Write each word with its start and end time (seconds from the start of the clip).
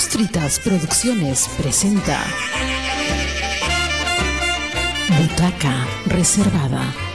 Costritas 0.00 0.58
Producciones 0.60 1.46
presenta 1.58 2.18
Butaca 5.18 5.86
Reservada. 6.06 7.09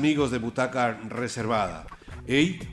Amigos 0.00 0.30
de 0.30 0.38
Butaca 0.38 0.98
Reservada. 1.10 1.84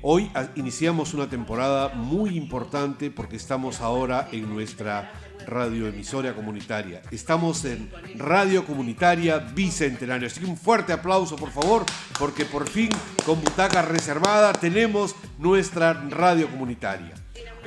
Hoy 0.02 0.32
iniciamos 0.56 1.14
una 1.14 1.28
temporada 1.28 1.90
muy 1.90 2.38
importante 2.38 3.12
porque 3.12 3.36
estamos 3.36 3.82
ahora 3.82 4.30
en 4.32 4.48
nuestra 4.48 5.12
radioemisora 5.46 6.34
comunitaria. 6.34 7.02
Estamos 7.12 7.66
en 7.66 7.92
Radio 8.16 8.66
Comunitaria 8.66 9.40
Bicentenario. 9.40 10.28
Así 10.28 10.40
que 10.40 10.46
un 10.46 10.56
fuerte 10.56 10.94
aplauso 10.94 11.36
por 11.36 11.52
favor 11.52 11.84
porque 12.18 12.46
por 12.46 12.66
fin 12.66 12.88
con 13.26 13.42
Butaca 13.42 13.82
Reservada 13.82 14.54
tenemos 14.54 15.14
nuestra 15.38 15.92
radio 16.10 16.50
comunitaria. 16.50 17.14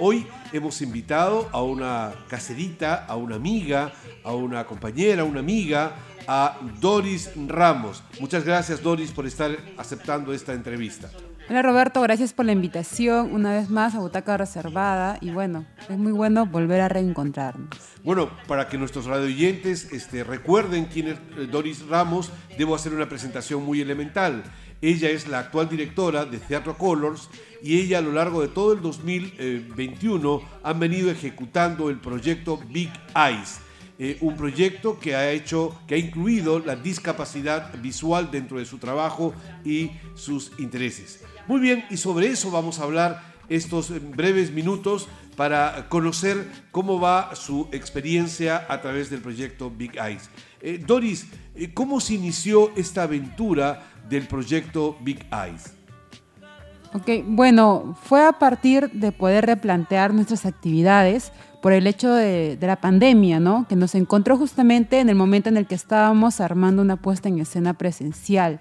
Hoy 0.02 0.26
hemos 0.54 0.80
invitado 0.80 1.50
a 1.52 1.62
una 1.62 2.14
caserita, 2.26 3.04
a 3.04 3.16
una 3.16 3.36
amiga, 3.36 3.92
a 4.24 4.32
una 4.32 4.64
compañera, 4.64 5.20
a 5.20 5.24
una 5.26 5.40
amiga, 5.40 5.92
a 6.26 6.56
Doris 6.80 7.30
Ramos. 7.46 8.02
Muchas 8.18 8.46
gracias 8.46 8.82
Doris 8.82 9.10
por 9.10 9.26
estar 9.26 9.54
aceptando 9.76 10.32
esta 10.32 10.54
entrevista. 10.54 11.10
Hola 11.50 11.60
Roberto, 11.60 12.00
gracias 12.00 12.32
por 12.32 12.46
la 12.46 12.52
invitación 12.52 13.34
una 13.34 13.52
vez 13.52 13.68
más 13.68 13.94
a 13.94 13.98
Butaca 13.98 14.38
Reservada 14.38 15.18
y 15.20 15.30
bueno, 15.32 15.66
es 15.88 15.98
muy 15.98 16.12
bueno 16.12 16.46
volver 16.46 16.80
a 16.80 16.88
reencontrarnos. 16.88 17.68
Bueno, 18.02 18.30
para 18.46 18.68
que 18.68 18.78
nuestros 18.78 19.04
radioyentes 19.04 19.92
este, 19.92 20.24
recuerden 20.24 20.86
quién 20.86 21.08
es 21.08 21.18
eh, 21.36 21.46
Doris 21.50 21.86
Ramos, 21.88 22.30
debo 22.56 22.74
hacer 22.74 22.94
una 22.94 23.08
presentación 23.08 23.64
muy 23.64 23.80
elemental. 23.80 24.44
Ella 24.82 25.10
es 25.10 25.28
la 25.28 25.40
actual 25.40 25.68
directora 25.68 26.24
de 26.24 26.38
Teatro 26.38 26.78
Colors 26.78 27.28
y 27.62 27.78
ella 27.78 27.98
a 27.98 28.02
lo 28.02 28.12
largo 28.12 28.40
de 28.40 28.48
todo 28.48 28.72
el 28.72 28.80
2021 28.80 30.42
han 30.62 30.80
venido 30.80 31.10
ejecutando 31.10 31.90
el 31.90 31.98
proyecto 31.98 32.58
Big 32.68 32.90
Eyes. 33.14 33.60
eh, 34.02 34.16
un 34.22 34.34
proyecto 34.34 34.98
que 34.98 35.14
ha 35.14 35.30
hecho, 35.30 35.78
que 35.86 35.94
ha 35.94 35.98
incluido 35.98 36.58
la 36.58 36.74
discapacidad 36.74 37.74
visual 37.82 38.30
dentro 38.30 38.58
de 38.58 38.64
su 38.64 38.78
trabajo 38.78 39.34
y 39.62 39.90
sus 40.14 40.52
intereses. 40.58 41.20
Muy 41.46 41.60
bien, 41.60 41.84
y 41.90 41.98
sobre 41.98 42.28
eso 42.28 42.50
vamos 42.50 42.78
a 42.78 42.84
hablar 42.84 43.22
estos 43.50 43.90
eh, 43.90 43.98
breves 43.98 44.50
minutos 44.52 45.06
para 45.36 45.88
conocer 45.88 46.46
cómo 46.70 47.00
va 47.00 47.34
su 47.34 47.68
experiencia 47.72 48.66
a 48.68 48.80
través 48.80 49.10
del 49.10 49.20
proyecto 49.20 49.70
Big 49.70 49.96
Eyes. 49.96 50.30
Eh, 50.60 50.82
Doris, 50.86 51.26
eh, 51.54 51.72
¿cómo 51.72 52.00
se 52.00 52.14
inició 52.14 52.72
esta 52.76 53.04
aventura 53.04 53.89
del 54.10 54.26
proyecto 54.26 54.97
Big 55.00 55.25
Eyes? 55.32 55.75
Ok, 56.93 57.25
bueno, 57.25 57.97
fue 58.03 58.26
a 58.26 58.32
partir 58.32 58.91
de 58.91 59.12
poder 59.12 59.47
replantear 59.47 60.12
nuestras 60.12 60.44
actividades 60.44 61.32
por 61.62 61.72
el 61.72 61.87
hecho 61.87 62.12
de, 62.12 62.59
la 62.60 62.81
pandemia, 62.81 63.38
¿no? 63.38 63.66
Que 63.69 63.76
nos 63.76 63.94
encontró 63.94 64.37
justamente 64.37 64.99
en 64.99 65.09
el 65.09 65.15
momento 65.15 65.49
en 65.49 65.56
el 65.56 65.66
que 65.66 65.76
estábamos 65.76 66.41
armando 66.41 66.82
una 66.82 66.97
puesta 66.97 67.28
en 67.28 67.38
escena 67.38 67.75
presencial. 67.75 68.59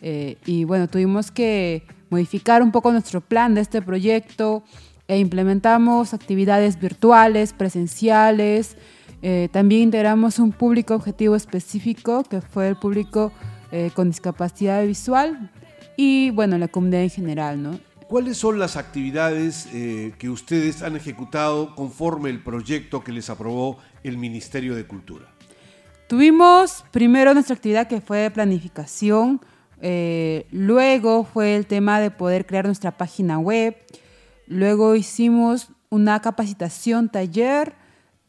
Eh, 0.00 0.38
y 0.44 0.64
bueno, 0.64 0.88
tuvimos 0.88 1.30
que 1.30 1.84
modificar 2.10 2.62
un 2.62 2.72
poco 2.72 2.90
nuestro 2.90 3.20
plan 3.20 3.54
de 3.54 3.60
este 3.60 3.80
proyecto 3.80 4.64
e 5.06 5.18
implementamos 5.18 6.14
actividades 6.14 6.80
virtuales, 6.80 7.52
presenciales. 7.52 8.76
Eh, 9.22 9.48
también 9.52 9.82
integramos 9.82 10.38
un 10.40 10.50
público 10.50 10.94
objetivo 10.94 11.36
específico, 11.36 12.24
que 12.24 12.40
fue 12.40 12.68
el 12.68 12.76
público 12.76 13.32
eh, 13.70 13.90
con 13.94 14.08
discapacidad 14.08 14.84
visual 14.86 15.50
y, 15.96 16.30
bueno, 16.30 16.58
la 16.58 16.68
comunidad 16.68 17.02
en 17.02 17.10
general, 17.10 17.62
¿no? 17.62 17.78
¿Cuáles 18.08 18.38
son 18.38 18.58
las 18.58 18.76
actividades 18.76 19.68
eh, 19.74 20.14
que 20.18 20.30
ustedes 20.30 20.82
han 20.82 20.96
ejecutado 20.96 21.74
conforme 21.74 22.30
el 22.30 22.42
proyecto 22.42 23.04
que 23.04 23.12
les 23.12 23.28
aprobó 23.28 23.76
el 24.02 24.16
Ministerio 24.16 24.74
de 24.74 24.86
Cultura? 24.86 25.26
Tuvimos 26.08 26.86
primero 26.90 27.34
nuestra 27.34 27.54
actividad 27.54 27.86
que 27.86 28.00
fue 28.00 28.18
de 28.18 28.30
planificación, 28.30 29.42
eh, 29.82 30.46
luego 30.50 31.24
fue 31.24 31.54
el 31.54 31.66
tema 31.66 32.00
de 32.00 32.10
poder 32.10 32.46
crear 32.46 32.64
nuestra 32.64 32.96
página 32.96 33.38
web, 33.38 33.76
luego 34.46 34.94
hicimos 34.94 35.68
una 35.90 36.22
capacitación, 36.22 37.10
taller, 37.10 37.74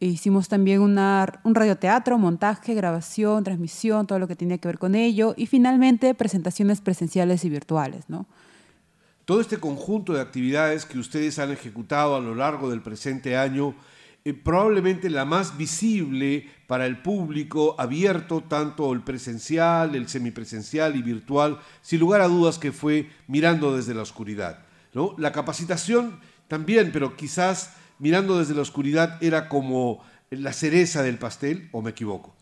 hicimos 0.07 0.47
también 0.47 0.81
una, 0.81 1.41
un 1.43 1.55
radioteatro, 1.55 2.17
montaje, 2.17 2.73
grabación, 2.73 3.43
transmisión, 3.43 4.07
todo 4.07 4.19
lo 4.19 4.27
que 4.27 4.35
tenía 4.35 4.57
que 4.57 4.67
ver 4.67 4.79
con 4.79 4.95
ello, 4.95 5.33
y 5.35 5.45
finalmente 5.45 6.13
presentaciones 6.13 6.81
presenciales 6.81 7.43
y 7.45 7.49
virtuales, 7.49 8.05
¿no? 8.07 8.25
Todo 9.25 9.41
este 9.41 9.57
conjunto 9.57 10.13
de 10.13 10.21
actividades 10.21 10.85
que 10.85 10.97
ustedes 10.97 11.37
han 11.37 11.51
ejecutado 11.51 12.15
a 12.15 12.19
lo 12.19 12.33
largo 12.33 12.69
del 12.69 12.81
presente 12.81 13.37
año, 13.37 13.75
eh, 14.25 14.33
probablemente 14.33 15.09
la 15.09 15.23
más 15.23 15.57
visible 15.57 16.49
para 16.65 16.85
el 16.85 17.01
público 17.01 17.75
abierto, 17.77 18.41
tanto 18.41 18.91
el 18.91 19.01
presencial, 19.01 19.95
el 19.95 20.07
semipresencial 20.07 20.95
y 20.95 21.01
virtual, 21.01 21.59
sin 21.81 21.99
lugar 21.99 22.21
a 22.21 22.27
dudas 22.27 22.57
que 22.57 22.71
fue 22.71 23.09
mirando 23.27 23.75
desde 23.75 23.93
la 23.93 24.01
oscuridad. 24.01 24.65
¿no? 24.93 25.13
La 25.17 25.31
capacitación 25.31 26.19
también, 26.47 26.91
pero 26.91 27.15
quizás 27.15 27.75
mirando 27.99 28.39
desde 28.39 28.55
la 28.55 28.61
oscuridad 28.61 29.17
era 29.21 29.47
como 29.49 29.99
la 30.31 30.53
cereza 30.53 31.03
del 31.03 31.17
pastel, 31.17 31.69
o 31.71 31.81
me 31.81 31.91
equivoco. 31.91 32.33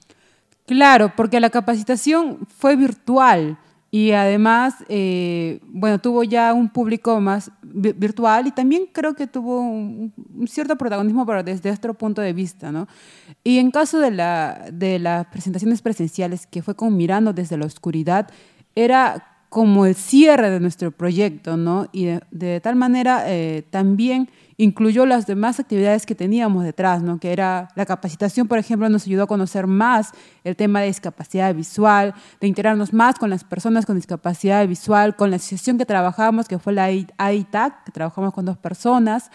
Claro, 0.66 1.14
porque 1.16 1.40
la 1.40 1.50
capacitación 1.50 2.40
fue 2.58 2.76
virtual 2.76 3.58
y 3.90 4.12
además, 4.12 4.76
eh, 4.90 5.62
bueno, 5.64 6.00
tuvo 6.00 6.24
ya 6.24 6.54
un 6.54 6.68
público 6.70 7.22
más 7.22 7.52
vi- 7.62 7.94
virtual 7.94 8.48
y 8.48 8.52
también 8.52 8.84
creo 8.92 9.14
que 9.16 9.28
tuvo 9.28 9.62
un, 9.62 10.14
cierto 10.48 10.76
protagonismo, 10.76 11.26
pero 11.26 11.42
desde 11.42 11.72
otro 11.72 11.94
punto 11.94 12.22
de 12.22 12.34
vista, 12.34 12.70
¿no? 12.72 12.88
Y 13.46 13.60
en 13.60 13.72
caso 13.72 14.00
de, 14.00 14.12
la, 14.12 14.68
de 14.74 15.00
las 15.00 15.26
presentaciones 15.28 15.82
presenciales, 15.82 16.46
que 16.48 16.62
fue 16.62 16.76
como 16.76 16.92
mirando 16.92 17.32
desde 17.32 17.56
la 17.56 17.66
oscuridad, 17.66 18.30
era 18.76 19.37
como 19.50 19.86
el 19.86 19.96
cierre 19.96 20.50
de 20.50 20.60
nuestro 20.60 20.92
proyecto, 20.92 21.58
¿no? 21.58 21.88
Y 21.92 22.06
de, 22.06 22.22
de 22.32 22.60
tal 22.60 22.76
manera 22.76 23.24
eh, 23.28 23.64
también 23.70 24.30
incluyó 24.58 25.06
las 25.06 25.28
demás 25.28 25.60
actividades 25.60 26.06
que 26.06 26.16
teníamos 26.16 26.64
detrás, 26.64 27.04
¿no? 27.04 27.20
Que 27.20 27.32
era 27.32 27.70
la 27.76 27.86
capacitación, 27.86 28.48
por 28.48 28.58
ejemplo, 28.58 28.90
nos 28.90 29.06
ayudó 29.06 29.24
a 29.24 29.28
conocer 29.28 29.68
más 29.68 30.12
el 30.44 30.56
tema 30.56 30.82
de 30.82 30.88
discapacidad 30.88 31.54
visual, 31.54 32.16
de 32.42 32.48
integrarnos 32.48 32.92
más 32.92 33.16
con 33.16 33.30
las 33.30 33.44
personas 33.44 33.86
con 33.86 33.96
discapacidad 33.96 34.68
visual, 34.68 35.16
con 35.16 35.30
la 35.30 35.36
asociación 35.36 35.78
que 35.78 35.86
trabajamos, 35.86 36.48
que 36.48 36.58
fue 36.58 36.74
la 36.74 36.86
AITAC, 37.18 37.84
que 37.86 37.92
trabajamos 37.92 38.34
con 38.34 38.46
dos 38.46 38.58
personas, 38.58 39.30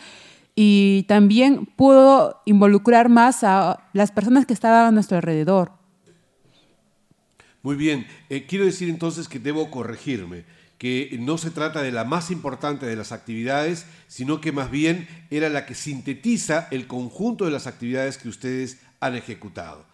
y 0.54 1.04
también 1.04 1.66
pudo 1.66 2.42
involucrar 2.44 3.08
más 3.08 3.44
a 3.44 3.78
las 3.92 4.10
personas 4.10 4.44
que 4.44 4.52
estaban 4.52 4.86
a 4.86 4.90
nuestro 4.90 5.16
alrededor. 5.16 5.81
Muy 7.62 7.76
bien, 7.76 8.06
Eh, 8.28 8.46
quiero 8.48 8.64
decir 8.64 8.88
entonces 8.88 9.28
que 9.28 9.38
debo 9.38 9.70
corregirme, 9.70 10.44
que 10.78 11.16
no 11.20 11.38
se 11.38 11.50
trata 11.50 11.80
de 11.80 11.92
la 11.92 12.02
más 12.02 12.32
importante 12.32 12.86
de 12.86 12.96
las 12.96 13.12
actividades, 13.12 13.86
sino 14.08 14.40
que 14.40 14.50
más 14.50 14.68
bien 14.68 15.06
era 15.30 15.48
la 15.48 15.64
que 15.64 15.76
sintetiza 15.76 16.66
el 16.72 16.88
conjunto 16.88 17.44
de 17.44 17.52
las 17.52 17.68
actividades 17.68 18.18
que 18.18 18.28
ustedes 18.28 18.78
han 18.98 19.14
ejecutado. 19.14 19.86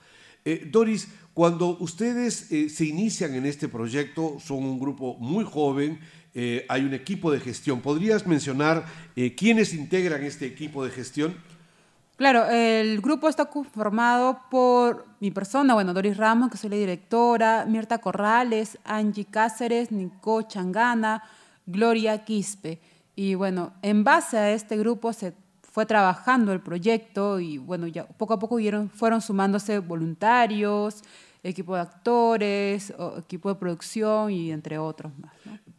Eh, 0.46 0.66
Doris, 0.70 1.08
cuando 1.34 1.76
ustedes 1.78 2.50
eh, 2.50 2.70
se 2.70 2.86
inician 2.86 3.34
en 3.34 3.44
este 3.44 3.68
proyecto, 3.68 4.38
son 4.40 4.64
un 4.64 4.78
grupo 4.78 5.18
muy 5.18 5.44
joven, 5.44 6.00
hay 6.68 6.84
un 6.84 6.94
equipo 6.94 7.32
de 7.32 7.40
gestión. 7.40 7.80
¿Podrías 7.80 8.24
mencionar 8.24 8.86
quiénes 9.36 9.74
integran 9.74 10.22
este 10.22 10.46
equipo 10.46 10.84
de 10.84 10.92
gestión? 10.92 11.34
Claro, 12.18 12.46
el 12.46 13.00
grupo 13.00 13.28
está 13.28 13.44
conformado 13.44 14.40
por 14.50 15.06
mi 15.20 15.30
persona, 15.30 15.74
bueno, 15.74 15.94
Doris 15.94 16.16
Ramos, 16.16 16.50
que 16.50 16.58
soy 16.58 16.68
la 16.70 16.74
directora, 16.74 17.64
Mirta 17.64 17.98
Corrales, 17.98 18.76
Angie 18.84 19.24
Cáceres, 19.24 19.92
Nico 19.92 20.42
Changana, 20.42 21.22
Gloria 21.64 22.24
Quispe. 22.24 22.80
Y 23.14 23.36
bueno, 23.36 23.72
en 23.82 24.02
base 24.02 24.36
a 24.36 24.50
este 24.50 24.76
grupo 24.76 25.12
se 25.12 25.32
fue 25.62 25.86
trabajando 25.86 26.52
el 26.52 26.58
proyecto 26.58 27.38
y 27.38 27.58
bueno, 27.58 27.86
ya 27.86 28.04
poco 28.04 28.34
a 28.34 28.38
poco 28.40 28.58
fueron 28.94 29.20
sumándose 29.20 29.78
voluntarios, 29.78 31.04
equipo 31.44 31.76
de 31.76 31.82
actores, 31.82 32.92
equipo 33.16 33.48
de 33.48 33.54
producción 33.54 34.32
y 34.32 34.50
entre 34.50 34.76
otros 34.78 35.12
más. 35.20 35.32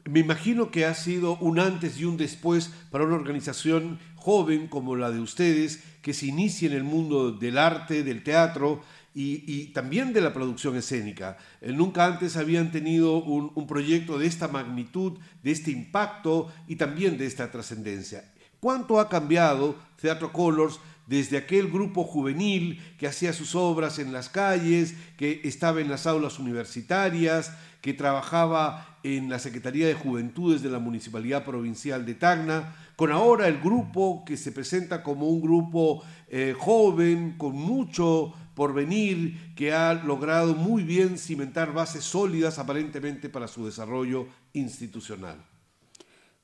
me 0.05 0.21
imagino 0.21 0.71
que 0.71 0.85
ha 0.85 0.93
sido 0.93 1.37
un 1.39 1.59
antes 1.59 1.99
y 1.99 2.05
un 2.05 2.15
después 2.15 2.71
para 2.91 3.03
una 3.03 3.15
organización 3.15 3.99
joven 4.15 4.67
como 4.67 4.95
la 4.95 5.11
de 5.11 5.19
ustedes, 5.19 5.83
que 6.01 6.13
se 6.13 6.27
inicia 6.27 6.67
en 6.67 6.73
el 6.73 6.83
mundo 6.83 7.31
del 7.31 7.57
arte, 7.57 8.03
del 8.03 8.23
teatro 8.23 8.81
y, 9.13 9.65
también 9.73 10.13
de 10.13 10.21
la 10.21 10.33
producción 10.33 10.77
escénica. 10.77 11.37
Eh, 11.61 11.73
nunca 11.73 12.05
antes 12.05 12.37
habían 12.37 12.71
tenido 12.71 13.17
un, 13.17 13.51
un 13.53 13.67
proyecto 13.67 14.17
de 14.17 14.27
esta 14.27 14.47
magnitud, 14.47 15.17
de 15.43 15.51
este 15.51 15.71
impacto 15.71 16.51
y 16.67 16.75
también 16.77 17.17
de 17.17 17.25
esta 17.25 17.51
trascendencia. 17.51 18.31
¿Cuánto 18.59 18.99
ha 18.99 19.09
cambiado 19.09 19.75
Teatro 19.99 20.31
Colors 20.31 20.79
desde 21.09 21.37
aquel 21.37 21.69
grupo 21.69 22.03
juvenil 22.03 22.79
que 22.99 23.07
hacía 23.07 23.33
sus 23.33 23.55
obras 23.55 23.97
en 23.97 24.13
las 24.13 24.29
calles, 24.29 24.93
que 25.17 25.41
estaba 25.43 25.81
en 25.81 25.89
las 25.89 26.05
aulas 26.05 26.37
universitarias, 26.37 27.51
que 27.81 27.93
trabajaba 27.93 28.99
en 29.03 29.27
la 29.27 29.39
Secretaría 29.39 29.87
de 29.87 29.95
Juventudes 29.95 30.61
de 30.61 30.69
la 30.69 30.77
Municipalidad 30.77 31.45
Provincial 31.45 32.05
de 32.05 32.13
Tacna, 32.13 32.75
con 32.99 33.13
ahora 33.13 33.47
el 33.47 33.61
grupo 33.61 34.25
que 34.25 34.35
se 34.35 34.51
presenta 34.51 35.01
como 35.03 35.29
un 35.29 35.39
grupo 35.39 36.03
eh, 36.27 36.53
joven, 36.59 37.37
con 37.37 37.55
mucho 37.55 38.33
por 38.53 38.73
venir, 38.73 39.53
que 39.55 39.71
ha 39.71 39.93
logrado 39.93 40.53
muy 40.53 40.83
bien 40.83 41.17
cimentar 41.17 41.71
bases 41.71 42.03
sólidas 42.03 42.59
aparentemente 42.59 43.29
para 43.29 43.47
su 43.47 43.65
desarrollo 43.65 44.27
institucional. 44.51 45.37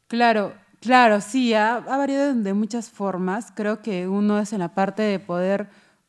Claro, 0.08 0.54
Claro, 0.80 1.20
sí, 1.20 1.54
ha, 1.54 1.80
variado 1.82 2.34
de 2.36 2.54
muchas 2.54 2.90
formas. 2.90 3.52
Creo 3.54 3.82
que 3.82 4.08
uno 4.08 4.40
es 4.40 4.54
en 4.54 4.60
la 4.60 4.74
parte 4.74 5.02
de 5.02 5.20
poder 5.20 5.68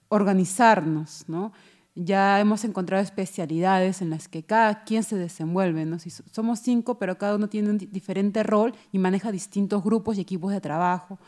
organizarnos, 0.08 1.24
¿no? 1.28 1.52
Ya 1.98 2.38
hemos 2.40 2.62
encontrado 2.64 3.02
especialidades 3.02 4.02
en 4.02 4.10
las 4.10 4.28
que 4.28 4.42
cada 4.42 4.84
quien 4.84 5.02
se 5.02 5.16
desenvuelve, 5.16 5.86
¿no? 5.86 5.98
Si 5.98 6.10
somos 6.10 6.60
cinco, 6.60 6.98
pero 6.98 7.16
cada 7.16 7.36
uno 7.36 7.48
tiene 7.48 7.70
un 7.70 7.78
diferente 7.78 8.42
rol 8.42 8.74
y 8.92 8.98
maneja 8.98 9.32
distintos 9.32 9.82
grupos 9.82 10.18
y 10.18 10.20
equipos 10.20 10.52
de 10.52 10.60
trabajo. 10.60 11.18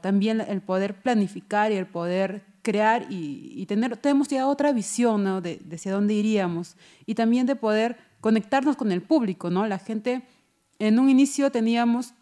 también 0.00 0.40
el 0.40 0.60
poder 0.62 1.00
planificar 1.00 1.70
y 1.70 1.76
el 1.76 1.86
poder 1.86 2.44
crear 2.62 3.06
y, 3.08 3.64
tener, 3.66 3.96
tenemos 3.98 4.28
ya 4.28 4.48
otra 4.48 4.72
visión 4.72 5.22
¿no? 5.22 5.40
de, 5.40 5.60
de 5.64 5.76
hacia 5.76 5.92
dónde 5.92 6.14
iríamos 6.14 6.76
y 7.06 7.14
también 7.14 7.46
de 7.46 7.54
poder 7.54 7.96
conectarnos 8.20 8.76
con 8.76 8.90
el 8.90 9.02
público, 9.02 9.48
¿no? 9.50 9.66
La 9.66 9.78
gente 9.78 10.22
en 10.78 10.98
un 10.98 11.08
inicio 11.08 11.52
teníamos 11.52 12.14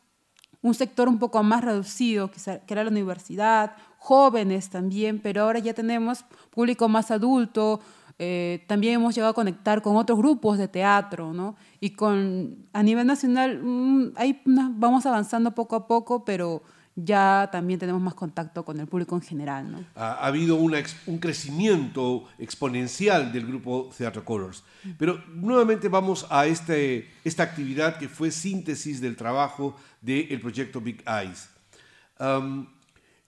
un 0.62 0.74
sector 0.74 1.08
un 1.08 1.18
poco 1.18 1.42
más 1.42 1.64
reducido, 1.64 2.30
que 2.30 2.60
era 2.68 2.84
la 2.84 2.90
universidad, 2.90 3.76
jóvenes 4.02 4.68
también, 4.68 5.20
pero 5.20 5.42
ahora 5.42 5.60
ya 5.60 5.74
tenemos 5.74 6.24
público 6.50 6.88
más 6.88 7.12
adulto, 7.12 7.80
eh, 8.18 8.64
también 8.66 8.94
hemos 8.94 9.14
llegado 9.14 9.30
a 9.30 9.34
conectar 9.34 9.80
con 9.80 9.96
otros 9.96 10.18
grupos 10.18 10.58
de 10.58 10.66
teatro, 10.66 11.32
¿no? 11.32 11.54
Y 11.78 11.90
con, 11.90 12.66
a 12.72 12.82
nivel 12.82 13.06
nacional, 13.06 13.60
mm, 13.62 14.14
ahí 14.16 14.42
vamos 14.44 15.06
avanzando 15.06 15.52
poco 15.52 15.76
a 15.76 15.86
poco, 15.86 16.24
pero 16.24 16.62
ya 16.96 17.48
también 17.52 17.78
tenemos 17.78 18.02
más 18.02 18.14
contacto 18.14 18.64
con 18.64 18.80
el 18.80 18.88
público 18.88 19.14
en 19.14 19.22
general. 19.22 19.70
¿no? 19.70 19.84
Ha, 19.94 20.26
habido 20.26 20.56
un 20.56 21.18
crecimiento 21.18 22.24
exponencial 22.38 23.32
del 23.32 23.46
grupo 23.46 23.88
Theatre 23.96 24.22
Colors. 24.22 24.62
Pero 24.98 25.22
nuevamente 25.32 25.88
vamos 25.88 26.26
a 26.28 26.46
este, 26.46 27.08
esta 27.24 27.44
actividad 27.44 27.98
que 27.98 28.08
fue 28.08 28.30
síntesis 28.30 29.00
del 29.00 29.16
trabajo 29.16 29.74
del 30.02 30.38
proyecto 30.40 30.80
Big 30.80 31.02
Eyes. 31.06 31.48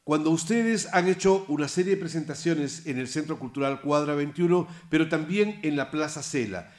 Cuando 0.04 0.30
ustedes 0.30 0.88
han 0.92 1.08
hecho 1.08 1.46
una 1.48 1.66
serie 1.66 1.94
de 1.94 2.00
presentaciones 2.00 2.86
en 2.86 2.98
el 2.98 3.08
Centro 3.08 3.38
Cultural 3.38 3.80
Cuadra 3.80 4.14
21, 4.14 4.68
pero 4.90 5.08
también 5.08 5.58
en 5.62 5.76
la 5.76 5.90
Plaza 5.90 6.22
Cela, 6.22 6.70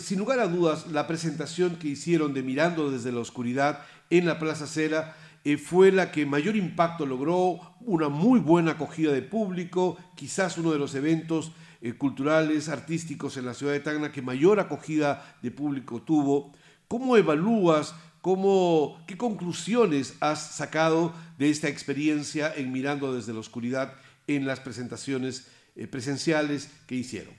sin 0.00 0.18
lugar 0.18 0.40
a 0.40 0.48
dudas, 0.48 0.88
la 0.88 1.06
presentación 1.06 1.76
que 1.76 1.88
hicieron 1.88 2.34
de 2.34 2.42
Mirando 2.42 2.90
desde 2.90 3.12
la 3.12 3.20
Oscuridad 3.20 3.80
en 4.10 4.26
la 4.26 4.38
Plaza 4.38 4.66
Cela 4.66 5.14
eh, 5.44 5.58
fue 5.58 5.92
la 5.92 6.10
que 6.10 6.26
mayor 6.26 6.56
impacto 6.56 7.06
logró, 7.06 7.60
una 7.80 8.08
muy 8.08 8.40
buena 8.40 8.72
acogida 8.72 9.12
de 9.12 9.22
público, 9.22 9.98
quizás 10.16 10.56
uno 10.56 10.72
de 10.72 10.78
los 10.78 10.94
eventos 10.94 11.52
eh, 11.82 11.92
culturales, 11.92 12.68
artísticos 12.68 13.36
en 13.36 13.46
la 13.46 13.54
ciudad 13.54 13.74
de 13.74 13.80
Tacna 13.80 14.10
que 14.10 14.22
mayor 14.22 14.58
acogida 14.58 15.36
de 15.42 15.50
público 15.50 16.02
tuvo. 16.02 16.52
¿Cómo 16.88 17.16
evalúas, 17.16 17.94
cómo, 18.24 18.96
qué 19.06 19.18
conclusiones 19.18 20.16
has 20.20 20.56
sacado 20.56 21.12
de 21.36 21.50
esta 21.50 21.68
experiencia 21.68 22.50
en 22.56 22.72
Mirando 22.72 23.12
desde 23.12 23.34
la 23.34 23.40
Oscuridad 23.40 23.92
en 24.26 24.46
las 24.46 24.60
presentaciones 24.60 25.46
eh, 25.76 25.86
presenciales 25.86 26.70
que 26.86 26.94
hicieron? 26.94 27.34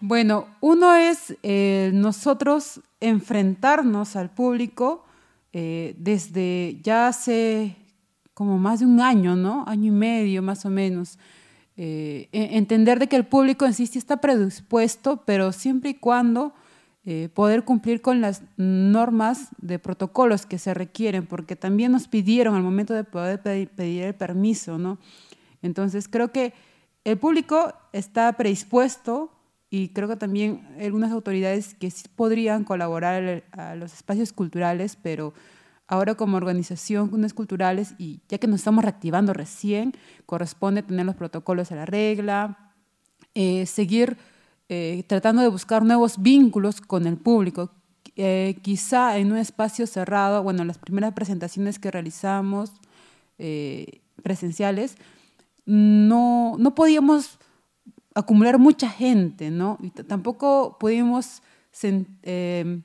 Bueno, 0.00 0.46
uno 0.60 0.94
es 0.94 1.34
nosotros 1.92 2.80
enfrentarnos 3.00 4.16
al 4.16 4.28
público 4.30 5.06
eh, 5.52 5.94
desde 5.98 6.78
ya 6.82 7.08
hace 7.08 7.74
como 8.34 8.58
más 8.58 8.80
de 8.80 8.86
un 8.86 9.00
año, 9.00 9.34
¿no? 9.34 9.64
Año 9.66 9.86
y 9.86 9.96
medio 9.96 10.42
más 10.42 10.64
o 10.64 10.70
menos. 10.70 11.18
Eh, 11.76 12.28
e, 12.32 12.56
entender 12.56 12.98
de 12.98 13.08
que 13.08 13.16
el 13.16 13.26
público 13.26 13.64
en 13.64 13.72
sí, 13.72 13.88
está 13.94 14.18
predispuesto, 14.18 15.22
pero 15.24 15.52
siempre 15.52 15.90
y 15.90 15.94
cuando 15.94 16.52
eh, 17.10 17.30
poder 17.30 17.64
cumplir 17.64 18.02
con 18.02 18.20
las 18.20 18.42
normas 18.58 19.48
de 19.56 19.78
protocolos 19.78 20.44
que 20.44 20.58
se 20.58 20.74
requieren, 20.74 21.24
porque 21.24 21.56
también 21.56 21.90
nos 21.90 22.06
pidieron 22.06 22.54
al 22.54 22.62
momento 22.62 22.92
de 22.92 23.02
poder 23.02 23.40
pedir, 23.40 24.02
el 24.02 24.14
permiso, 24.14 24.76
¿no? 24.76 24.98
Entonces 25.62 26.06
creo 26.06 26.32
que 26.32 26.52
el 27.04 27.16
público 27.16 27.72
está 27.94 28.30
predispuesto 28.34 29.32
y 29.70 29.88
creo 29.94 30.06
que 30.06 30.16
también 30.16 30.68
algunas 30.78 31.10
autoridades 31.10 31.72
que 31.72 31.90
sí 31.90 32.04
podrían 32.14 32.64
colaborar 32.64 33.42
a 33.52 33.74
los 33.74 33.94
espacios 33.94 34.34
culturales, 34.34 34.98
pero 35.02 35.32
ahora 35.86 36.14
como 36.14 36.36
organización 36.36 37.08
culturales 37.32 37.94
y 37.96 38.20
ya 38.28 38.36
que 38.36 38.48
nos 38.48 38.60
estamos 38.60 38.84
reactivando 38.84 39.32
recién, 39.32 39.94
corresponde 40.26 40.82
tener 40.82 41.06
los 41.06 41.16
protocolos 41.16 41.72
a 41.72 41.76
la 41.76 41.86
regla, 41.86 42.74
eh, 43.32 43.64
seguir 43.64 44.18
eh, 44.68 45.04
tratando 45.06 45.42
de 45.42 45.48
buscar 45.48 45.84
nuevos 45.84 46.20
vínculos 46.20 46.80
con 46.80 47.06
el 47.06 47.16
público. 47.16 47.70
Eh, 48.16 48.58
quizá 48.62 49.18
en 49.18 49.32
un 49.32 49.38
espacio 49.38 49.86
cerrado, 49.86 50.42
bueno, 50.42 50.64
las 50.64 50.78
primeras 50.78 51.14
presentaciones 51.14 51.78
que 51.78 51.90
realizamos 51.90 52.72
presenciales, 54.24 54.96
no, 55.64 56.56
no 56.58 56.74
podíamos 56.74 57.38
acumular 58.18 58.58
mucha 58.58 58.88
gente, 58.88 59.50
¿no? 59.50 59.78
Y 59.80 59.90
tampoco 59.90 60.76
pudimos 60.80 61.40
eh, 61.82 62.80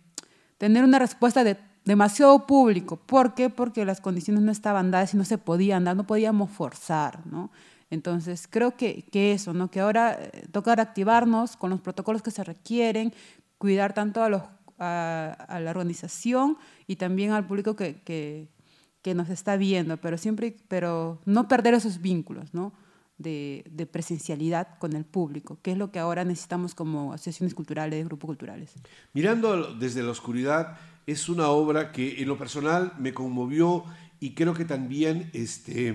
tener 0.58 0.84
una 0.84 1.00
respuesta 1.00 1.44
de 1.44 1.58
demasiado 1.86 2.46
público. 2.46 2.98
¿Por 2.98 3.34
qué? 3.34 3.50
Porque 3.50 3.84
las 3.84 4.00
condiciones 4.00 4.44
no 4.44 4.52
estaban 4.52 4.92
dadas 4.92 5.14
y 5.14 5.18
no 5.18 5.26
se 5.26 5.38
podían 5.38 5.86
dar, 5.86 5.96
no 5.96 6.06
podíamos 6.06 6.52
forzar, 6.52 7.26
¿no? 7.26 7.50
Entonces, 7.94 8.48
creo 8.50 8.76
que, 8.76 9.04
que 9.12 9.34
eso, 9.34 9.54
¿no? 9.54 9.70
Que 9.70 9.80
ahora 9.80 10.18
eh, 10.20 10.48
toca 10.52 10.74
activarnos 10.74 11.56
con 11.56 11.70
los 11.70 11.80
protocolos 11.80 12.22
que 12.22 12.32
se 12.32 12.44
requieren, 12.44 13.14
cuidar 13.58 13.94
tanto 13.94 14.24
a, 14.24 14.30
los, 14.30 14.42
a, 14.80 15.60
la 15.62 15.70
organización 15.70 16.58
y 16.88 16.96
también 16.96 17.32
al 17.32 17.46
público 17.46 17.76
que, 17.76 18.02
que, 18.04 19.14
nos 19.14 19.30
está 19.30 19.58
viendo, 19.58 19.98
pero 19.98 20.18
siempre, 20.18 20.56
pero 20.68 21.22
no 21.26 21.48
perder 21.48 21.76
esos 21.76 22.02
vínculos, 22.02 22.54
¿no? 22.54 22.74
de, 23.18 23.88
presencialidad 23.92 24.80
con 24.80 24.96
el 24.96 25.06
público, 25.06 25.60
que 25.62 25.74
es 25.74 25.78
lo 25.78 25.92
que 25.92 26.00
ahora 26.00 26.24
necesitamos 26.24 26.74
como 26.74 27.14
asociaciones 27.14 27.54
culturales, 27.54 28.06
grupos 28.06 28.28
culturales. 28.28 28.74
Mirando 29.14 29.76
desde 29.76 30.02
la 30.02 30.12
oscuridad, 30.12 30.78
es 31.06 31.30
una 31.30 31.50
obra 31.50 31.92
que 31.92 32.22
en 32.22 32.28
lo 32.28 32.38
personal 32.38 32.94
me 32.98 33.14
conmovió 33.14 33.86
y 34.20 34.34
creo 34.34 34.54
que 34.54 34.66
también 34.66 35.30
este, 35.34 35.94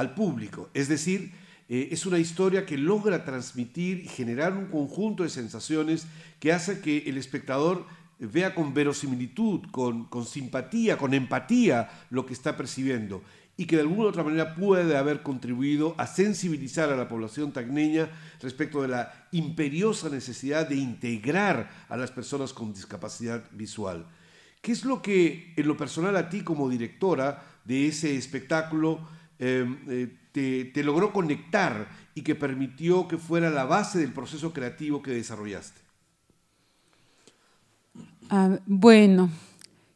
al 0.00 0.14
público. 0.14 0.70
Es 0.72 0.88
decir, 0.88 1.32
eh, 1.68 1.88
es 1.92 2.06
una 2.06 2.18
historia 2.18 2.64
que 2.64 2.78
logra 2.78 3.24
transmitir 3.24 3.98
y 3.98 4.08
generar 4.08 4.56
un 4.56 4.66
conjunto 4.66 5.22
de 5.22 5.28
sensaciones 5.28 6.06
que 6.40 6.52
hace 6.52 6.80
que 6.80 7.04
el 7.06 7.18
espectador 7.18 7.84
vea 8.18 8.54
con 8.54 8.72
verosimilitud, 8.72 9.70
con, 9.70 10.04
con 10.06 10.24
simpatía, 10.24 10.96
con 10.96 11.12
empatía 11.14 11.88
lo 12.10 12.24
que 12.24 12.32
está 12.32 12.56
percibiendo 12.56 13.22
y 13.56 13.66
que 13.66 13.76
de 13.76 13.82
alguna 13.82 14.04
u 14.04 14.08
otra 14.08 14.24
manera 14.24 14.54
puede 14.54 14.96
haber 14.96 15.22
contribuido 15.22 15.94
a 15.98 16.06
sensibilizar 16.06 16.90
a 16.90 16.96
la 16.96 17.08
población 17.08 17.52
tacneña 17.52 18.08
respecto 18.40 18.80
de 18.80 18.88
la 18.88 19.28
imperiosa 19.32 20.08
necesidad 20.08 20.66
de 20.66 20.76
integrar 20.76 21.70
a 21.90 21.98
las 21.98 22.10
personas 22.10 22.54
con 22.54 22.72
discapacidad 22.72 23.44
visual. 23.52 24.06
¿Qué 24.62 24.72
es 24.72 24.86
lo 24.86 25.02
que 25.02 25.52
en 25.56 25.68
lo 25.68 25.76
personal 25.76 26.16
a 26.16 26.30
ti 26.30 26.40
como 26.40 26.70
directora 26.70 27.42
de 27.66 27.86
ese 27.86 28.16
espectáculo 28.16 29.06
eh, 29.40 30.08
te, 30.32 30.84
logró 30.84 31.12
conectar 31.12 31.88
y 32.14 32.22
que 32.22 32.34
permitió 32.34 33.08
que 33.08 33.18
fuera 33.18 33.50
la 33.50 33.64
base 33.64 33.98
del 33.98 34.12
proceso 34.12 34.52
creativo 34.52 35.02
que 35.02 35.12
desarrollaste? 35.12 35.80
Ah, 38.28 38.58
bueno, 38.66 39.30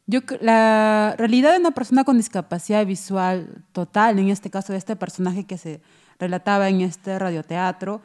yo, 0.07 0.21
la 0.41 1.15
realidad 1.17 1.53
de 1.53 1.61
una 1.61 1.71
persona 1.71 2.05
con 2.05 2.17
discapacidad 2.17 2.85
visual 2.85 3.65
total, 3.73 4.19
en 4.19 4.31
este 4.31 4.51
caso 4.51 4.73
de 4.73 4.79
este 4.79 4.97
personaje 4.97 5.45
que 5.45 5.59
se 5.59 5.81
relataba 6.19 6.69
en 6.69 6.81
este 6.81 7.19
radioteatro, 7.19 8.01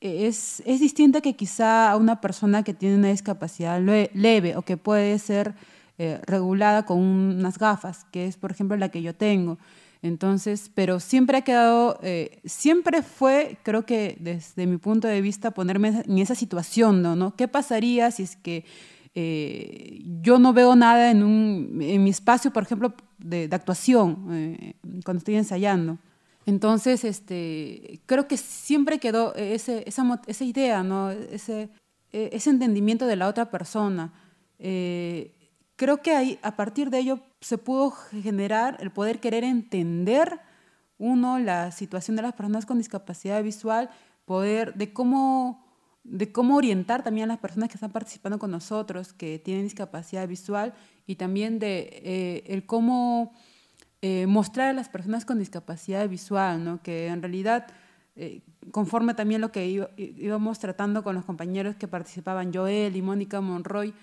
es, 0.00 0.62
es 0.66 0.80
distinta 0.80 1.20
que 1.20 1.34
quizá 1.34 1.90
a 1.90 1.96
una 1.96 2.20
persona 2.20 2.62
que 2.62 2.74
tiene 2.74 2.96
una 2.96 3.08
discapacidad 3.08 3.80
leve 3.80 4.56
o 4.56 4.62
que 4.62 4.76
puede 4.76 5.18
ser 5.18 5.54
eh, 5.98 6.20
regulada 6.26 6.84
con 6.84 6.98
unas 6.98 7.58
gafas, 7.58 8.04
que 8.10 8.26
es, 8.26 8.36
por 8.36 8.50
ejemplo, 8.50 8.76
la 8.76 8.88
que 8.88 9.02
yo 9.02 9.14
tengo. 9.14 9.58
Entonces, 10.02 10.68
pero 10.74 10.98
siempre 10.98 11.38
ha 11.38 11.42
quedado, 11.42 12.00
eh, 12.02 12.40
siempre 12.44 13.02
fue, 13.02 13.56
creo 13.62 13.86
que 13.86 14.16
desde 14.18 14.66
mi 14.66 14.76
punto 14.76 15.06
de 15.06 15.20
vista, 15.20 15.52
ponerme 15.52 16.02
en 16.04 16.18
esa 16.18 16.34
situación, 16.34 17.02
¿no? 17.02 17.36
¿Qué 17.36 17.46
pasaría 17.46 18.10
si 18.10 18.24
es 18.24 18.34
que 18.34 18.64
eh, 19.14 20.02
yo 20.20 20.40
no 20.40 20.52
veo 20.52 20.74
nada 20.74 21.12
en, 21.12 21.22
un, 21.22 21.78
en 21.80 22.02
mi 22.02 22.10
espacio, 22.10 22.52
por 22.52 22.64
ejemplo, 22.64 22.94
de, 23.18 23.48
actuación, 23.52 24.74
cuando 25.04 25.18
estoy 25.18 25.36
ensayando? 25.36 25.98
Entonces, 26.46 27.04
este, 27.04 28.00
creo 28.06 28.26
que 28.26 28.36
siempre 28.36 28.98
quedó 28.98 29.36
ese, 29.36 29.84
esa, 29.86 30.20
esa, 30.26 30.44
idea, 30.44 30.82
¿no? 30.82 31.12
ese, 31.12 31.70
ese 32.10 32.50
entendimiento 32.50 33.06
de 33.06 33.14
la 33.14 33.28
otra 33.28 33.52
persona 33.52 34.12
creo 35.76 36.02
que 36.02 36.14
ahí, 36.14 36.38
a 36.42 36.56
partir 36.56 36.90
de 36.90 36.98
ello 36.98 37.20
se 37.40 37.58
pudo 37.58 37.90
generar 37.90 38.76
el 38.80 38.90
poder 38.90 39.20
querer 39.20 39.44
entender, 39.44 40.40
uno, 40.98 41.38
la 41.38 41.72
situación 41.72 42.16
de 42.16 42.22
las 42.22 42.34
personas 42.34 42.66
con 42.66 42.78
discapacidad 42.78 43.42
visual, 43.42 43.90
poder 44.24 44.74
de 44.74 44.92
cómo, 44.92 45.64
de 46.04 46.30
cómo 46.30 46.56
orientar 46.56 47.02
también 47.02 47.24
a 47.24 47.34
las 47.34 47.40
personas 47.40 47.68
que 47.68 47.74
están 47.74 47.90
participando 47.90 48.38
con 48.38 48.50
nosotros, 48.50 49.12
que 49.12 49.38
tienen 49.38 49.64
discapacidad 49.64 50.28
visual, 50.28 50.74
y 51.06 51.16
también 51.16 51.58
de 51.58 51.88
eh, 52.04 52.44
el 52.46 52.66
cómo 52.66 53.32
eh, 54.00 54.26
mostrar 54.26 54.68
a 54.68 54.72
las 54.72 54.88
personas 54.88 55.24
con 55.24 55.38
discapacidad 55.38 56.08
visual, 56.08 56.64
¿no? 56.64 56.82
que 56.82 57.06
en 57.08 57.22
realidad... 57.22 57.66
Eh, 58.14 58.42
conforme 58.70 59.14
también 59.14 59.40
lo 59.40 59.50
que 59.50 59.88
íbamos 59.96 60.58
tratando 60.58 61.02
con 61.02 61.14
los 61.14 61.24
compañeros 61.24 61.76
que 61.76 61.88
participaban, 61.88 62.52
Joel 62.52 62.94
y 62.94 63.00
Mónica 63.00 63.40
Monroy, 63.40 63.94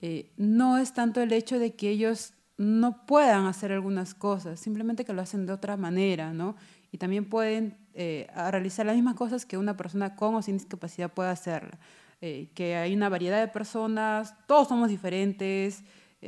eh, 0.00 0.32
no 0.36 0.78
es 0.78 0.92
tanto 0.92 1.20
el 1.20 1.32
hecho 1.32 1.58
de 1.58 1.74
que 1.74 1.90
ellos 1.90 2.34
no 2.58 3.06
puedan 3.06 3.46
hacer 3.46 3.72
algunas 3.72 4.14
cosas, 4.14 4.60
simplemente 4.60 5.04
que 5.04 5.12
lo 5.12 5.22
hacen 5.22 5.46
de 5.46 5.52
otra 5.52 5.76
manera, 5.76 6.32
¿no? 6.32 6.56
Y 6.92 6.98
también 6.98 7.28
pueden 7.28 7.76
eh, 7.94 8.26
realizar 8.50 8.86
las 8.86 8.94
mismas 8.94 9.14
cosas 9.14 9.44
que 9.44 9.58
una 9.58 9.76
persona 9.76 10.16
con 10.16 10.34
o 10.34 10.42
sin 10.42 10.56
discapacidad 10.56 11.12
puede 11.12 11.30
hacer. 11.30 11.78
Eh, 12.22 12.48
que 12.54 12.76
hay 12.76 12.94
una 12.94 13.10
variedad 13.10 13.40
de 13.40 13.48
personas, 13.48 14.34
todos 14.46 14.68
somos 14.68 14.88
diferentes, 14.88 15.84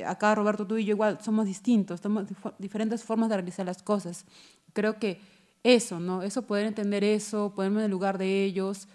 acá 0.07 0.35
Roberto, 0.35 0.67
tú 0.67 0.77
y 0.77 0.85
yo 0.85 0.93
igual 0.93 1.19
somos 1.23 1.47
distintos, 1.47 2.03
tenemos 2.03 2.27
diferentes 2.59 3.03
formas 3.03 3.31
de 3.31 3.37
realizar 3.37 3.65
las 3.65 3.83
cosas. 3.83 4.27
Creo 4.75 4.99
que 4.99 5.19
eso, 5.63 5.99
¿no? 5.99 6.23
Eso, 6.23 6.43
poder 6.43 6.67
entender 6.67 7.05
eso, 7.05 7.53
ponerme 7.55 7.81
en 7.81 7.85
el 7.87 7.91
lugar 7.91 8.19
de 8.19 8.45
ellos, 8.45 8.89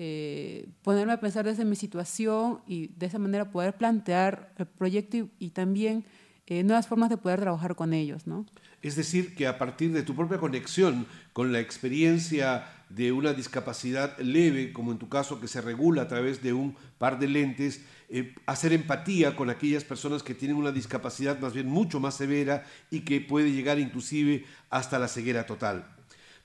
eh, 0.00 0.68
ponerme 0.82 1.12
a 1.12 1.18
pensar 1.18 1.44
desde 1.44 1.64
mi 1.64 1.74
situación 1.74 2.60
y 2.68 2.86
de 2.96 3.06
esa 3.06 3.18
manera 3.18 3.50
poder 3.50 3.76
plantear 3.76 4.52
el 4.56 4.66
proyecto 4.66 5.28
y, 5.40 5.50
también 5.50 6.04
eh, 6.46 6.62
nuevas 6.62 6.86
formas 6.86 7.10
de 7.10 7.16
poder 7.16 7.40
trabajar 7.40 7.74
con 7.74 7.92
ellos. 7.92 8.24
¿no? 8.24 8.46
Es 8.80 8.94
decir, 8.94 9.34
que 9.34 9.48
a 9.48 9.58
partir 9.58 9.92
de 9.92 10.04
tu 10.04 10.14
propia 10.14 10.38
conexión 10.38 11.04
con 11.32 11.50
la 11.52 11.58
experiencia 11.58 12.64
de 12.90 13.10
una 13.10 13.32
discapacidad 13.32 14.16
leve, 14.18 14.72
como 14.72 14.92
en 14.92 14.98
tu 14.98 15.08
caso 15.08 15.40
que 15.40 15.48
se 15.48 15.60
regula 15.60 16.02
a 16.02 16.08
través 16.08 16.44
de 16.44 16.52
un 16.52 16.76
par 16.98 17.18
de 17.18 17.26
lentes, 17.26 17.80
eh, 18.08 18.36
hacer 18.46 18.72
empatía 18.72 19.34
con 19.34 19.50
aquellas 19.50 19.82
personas 19.82 20.22
que 20.22 20.36
tienen 20.36 20.56
una 20.56 20.70
discapacidad 20.70 21.40
más 21.40 21.54
bien 21.54 21.66
mucho 21.66 21.98
más 21.98 22.14
severa 22.14 22.64
y 22.88 23.00
que 23.00 23.20
puede 23.20 23.50
llegar 23.50 23.80
inclusive 23.80 24.44
hasta 24.70 25.00
la 25.00 25.08
ceguera 25.08 25.44
total. 25.44 25.97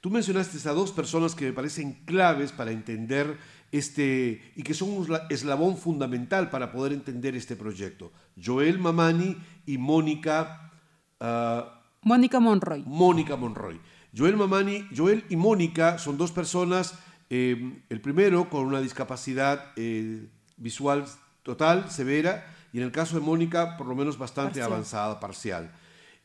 Tú 0.04 0.10
mencionaste 0.10 0.68
a 0.68 0.74
dos 0.74 0.92
personas 0.92 1.34
que 1.34 1.46
me 1.46 1.54
parecen 1.54 1.94
claves 2.04 2.52
para 2.52 2.72
entender 2.72 3.38
este 3.72 4.52
y 4.54 4.62
que 4.62 4.74
son 4.74 4.90
un 4.90 5.08
eslabón 5.30 5.78
fundamental 5.78 6.50
para 6.50 6.74
poder 6.74 6.92
entender 6.92 7.38
este 7.38 7.56
proyecto. 7.56 8.12
Joel 8.36 8.80
Mamani 8.80 9.38
y 9.66 9.78
Mónica. 9.78 10.74
Ah, 11.22 11.82
Mónica 12.02 12.42
Monroy. 12.42 12.84
Mónica 12.86 13.38
Monroy. 13.38 13.80
Joel 14.14 14.36
Mamani, 14.36 14.86
Joel 14.94 15.24
y 15.30 15.38
Mónica 15.38 15.98
son 15.98 16.18
dos 16.18 16.34
personas, 16.34 17.00
eh, 17.30 17.82
el 17.88 18.02
primero 18.02 18.50
con 18.50 18.66
una 18.66 18.82
discapacidad 18.82 19.72
eh, 19.78 20.28
visual 20.58 21.06
total, 21.44 21.90
severa, 21.90 22.54
y 22.74 22.80
en 22.80 22.84
el 22.84 22.92
caso 22.92 23.16
de 23.16 23.26
Mónica, 23.26 23.78
por 23.78 23.88
lo 23.88 23.96
menos 23.96 24.18
bastante 24.18 24.62
avanzada, 24.62 25.22
parcial. 25.22 25.72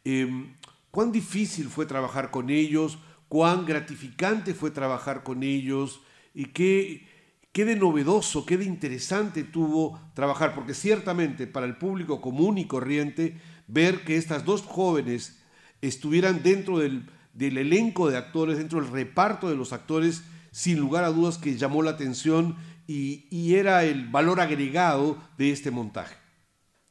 Eh, 0.04 0.52
¿Cuán 0.90 1.12
difícil 1.12 1.68
fue 1.68 1.86
trabajar 1.86 2.32
con 2.32 2.50
ellos? 2.50 2.98
Cuán 3.28 3.66
gratificante 3.66 4.54
fue 4.54 4.70
trabajar 4.70 5.22
con 5.22 5.42
ellos 5.42 6.00
y 6.34 6.46
qué, 6.46 7.06
qué 7.52 7.64
de 7.64 7.76
novedoso, 7.76 8.46
qué 8.46 8.56
de 8.56 8.64
interesante 8.64 9.44
tuvo 9.44 10.00
trabajar, 10.14 10.54
porque 10.54 10.74
ciertamente 10.74 11.46
para 11.46 11.66
el 11.66 11.76
público 11.76 12.20
común 12.20 12.58
y 12.58 12.66
corriente, 12.66 13.40
ver 13.66 14.04
que 14.04 14.16
estas 14.16 14.44
dos 14.44 14.62
jóvenes 14.62 15.42
estuvieran 15.80 16.42
dentro 16.42 16.78
del, 16.78 17.08
elenco 17.38 18.10
de 18.10 18.16
actores, 18.16 18.58
dentro 18.58 18.80
del 18.80 18.90
reparto 18.90 19.48
de 19.48 19.56
los 19.56 19.72
actores, 19.72 20.24
sin 20.50 20.78
lugar 20.78 21.04
a 21.04 21.10
dudas 21.10 21.38
que 21.38 21.56
llamó 21.56 21.82
la 21.82 21.92
atención 21.92 22.56
y, 22.86 23.54
era 23.54 23.84
el 23.84 24.08
valor 24.08 24.40
agregado 24.40 25.18
de 25.36 25.50
este 25.50 25.70
montaje. 25.70 26.16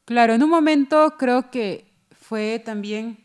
Claro, 0.04 0.32
en 0.32 0.42
un 0.42 0.48
momento 0.48 1.16
creo 1.18 1.50
que 1.50 1.92
fue 2.12 2.62
también 2.64 3.18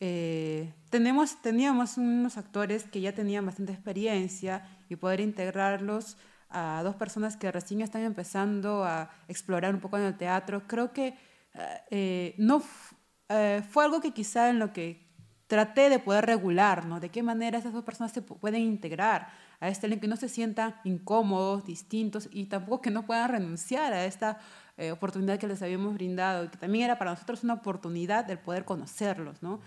eh, 0.00 0.72
tenemos, 0.90 1.40
teníamos 1.42 1.96
unos 1.96 2.36
actores 2.36 2.84
que 2.84 3.00
ya 3.00 3.12
tenían 3.12 3.46
bastante 3.46 3.72
experiencia 3.72 4.68
y 4.88 4.96
poder 4.96 5.20
integrarlos 5.20 6.16
a 6.48 6.80
dos 6.84 6.94
personas 6.94 7.36
que 7.36 7.50
recién 7.50 7.80
están 7.80 8.02
empezando 8.02 8.84
a 8.84 9.10
explorar 9.28 9.74
un 9.74 9.80
poco 9.80 9.98
en 9.98 10.04
el 10.04 10.16
teatro, 10.16 10.62
creo 10.66 10.92
que 10.92 11.14
eh, 11.90 12.34
no 12.38 12.62
eh, 13.28 13.62
fue 13.68 13.84
algo 13.84 14.00
que 14.00 14.12
quizá 14.12 14.50
en 14.50 14.58
lo 14.58 14.72
que 14.72 15.06
traté 15.46 15.88
de 15.90 15.98
poder 15.98 16.26
regular, 16.26 16.86
¿no? 16.86 17.00
De 17.00 17.08
qué 17.10 17.22
manera 17.22 17.58
esas 17.58 17.72
dos 17.72 17.84
personas 17.84 18.12
se 18.12 18.22
pueden 18.22 18.62
integrar 18.62 19.28
a 19.60 19.68
este 19.68 19.86
elenco 19.86 20.06
y 20.06 20.08
no 20.08 20.16
se 20.16 20.28
sientan 20.28 20.74
incómodos, 20.84 21.64
distintos 21.64 22.28
y 22.32 22.46
tampoco 22.46 22.82
que 22.82 22.90
no 22.90 23.06
puedan 23.06 23.30
renunciar 23.30 23.92
a 23.92 24.04
esta 24.04 24.38
eh, 24.76 24.90
oportunidad 24.90 25.38
que 25.38 25.46
les 25.46 25.62
habíamos 25.62 25.94
brindado 25.94 26.50
que 26.50 26.58
también 26.58 26.84
era 26.84 26.98
para 26.98 27.12
nosotros 27.12 27.44
una 27.44 27.54
oportunidad 27.54 28.24
del 28.24 28.38
poder 28.38 28.64
conocerlos, 28.64 29.42
¿no? 29.42 29.60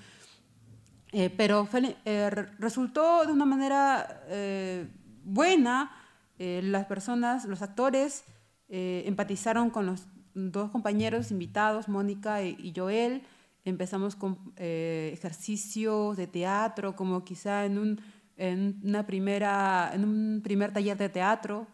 Eh, 1.12 1.32
pero 1.36 1.68
eh, 2.06 2.30
resultó 2.60 3.26
de 3.26 3.32
una 3.32 3.46
manera 3.46 4.24
eh, 4.28 4.88
buena. 5.24 5.92
las 6.38 6.86
personas, 6.86 7.44
los 7.46 7.62
actores, 7.62 8.24
empatizaron 8.70 9.70
con 9.70 9.88
los 9.88 10.08
dos 10.34 10.72
compañeros 10.72 11.32
invitados, 11.32 11.90
Mónica 11.90 12.42
y, 12.42 12.72
Joel. 12.74 13.24
Empezamos 13.66 14.16
con 14.16 14.54
ejercicios 14.56 16.16
de 16.16 16.28
teatro, 16.28 16.96
como 16.96 17.26
quizá 17.26 17.66
en 17.66 17.78
un, 17.78 18.02
en 18.38 18.80
una 18.84 19.06
primera, 19.06 19.92
en 19.94 20.06
un 20.06 20.42
primer 20.42 20.72
taller 20.72 20.98
de 20.98 21.10
teatro. 21.10 21.68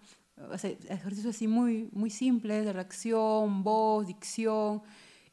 ejercicios 0.90 1.36
así 1.36 1.48
muy, 1.48 1.90
muy 1.94 2.10
simples, 2.10 2.66
de 2.66 2.74
reacción, 2.74 3.62
voz, 3.64 4.08
dicción. 4.08 4.82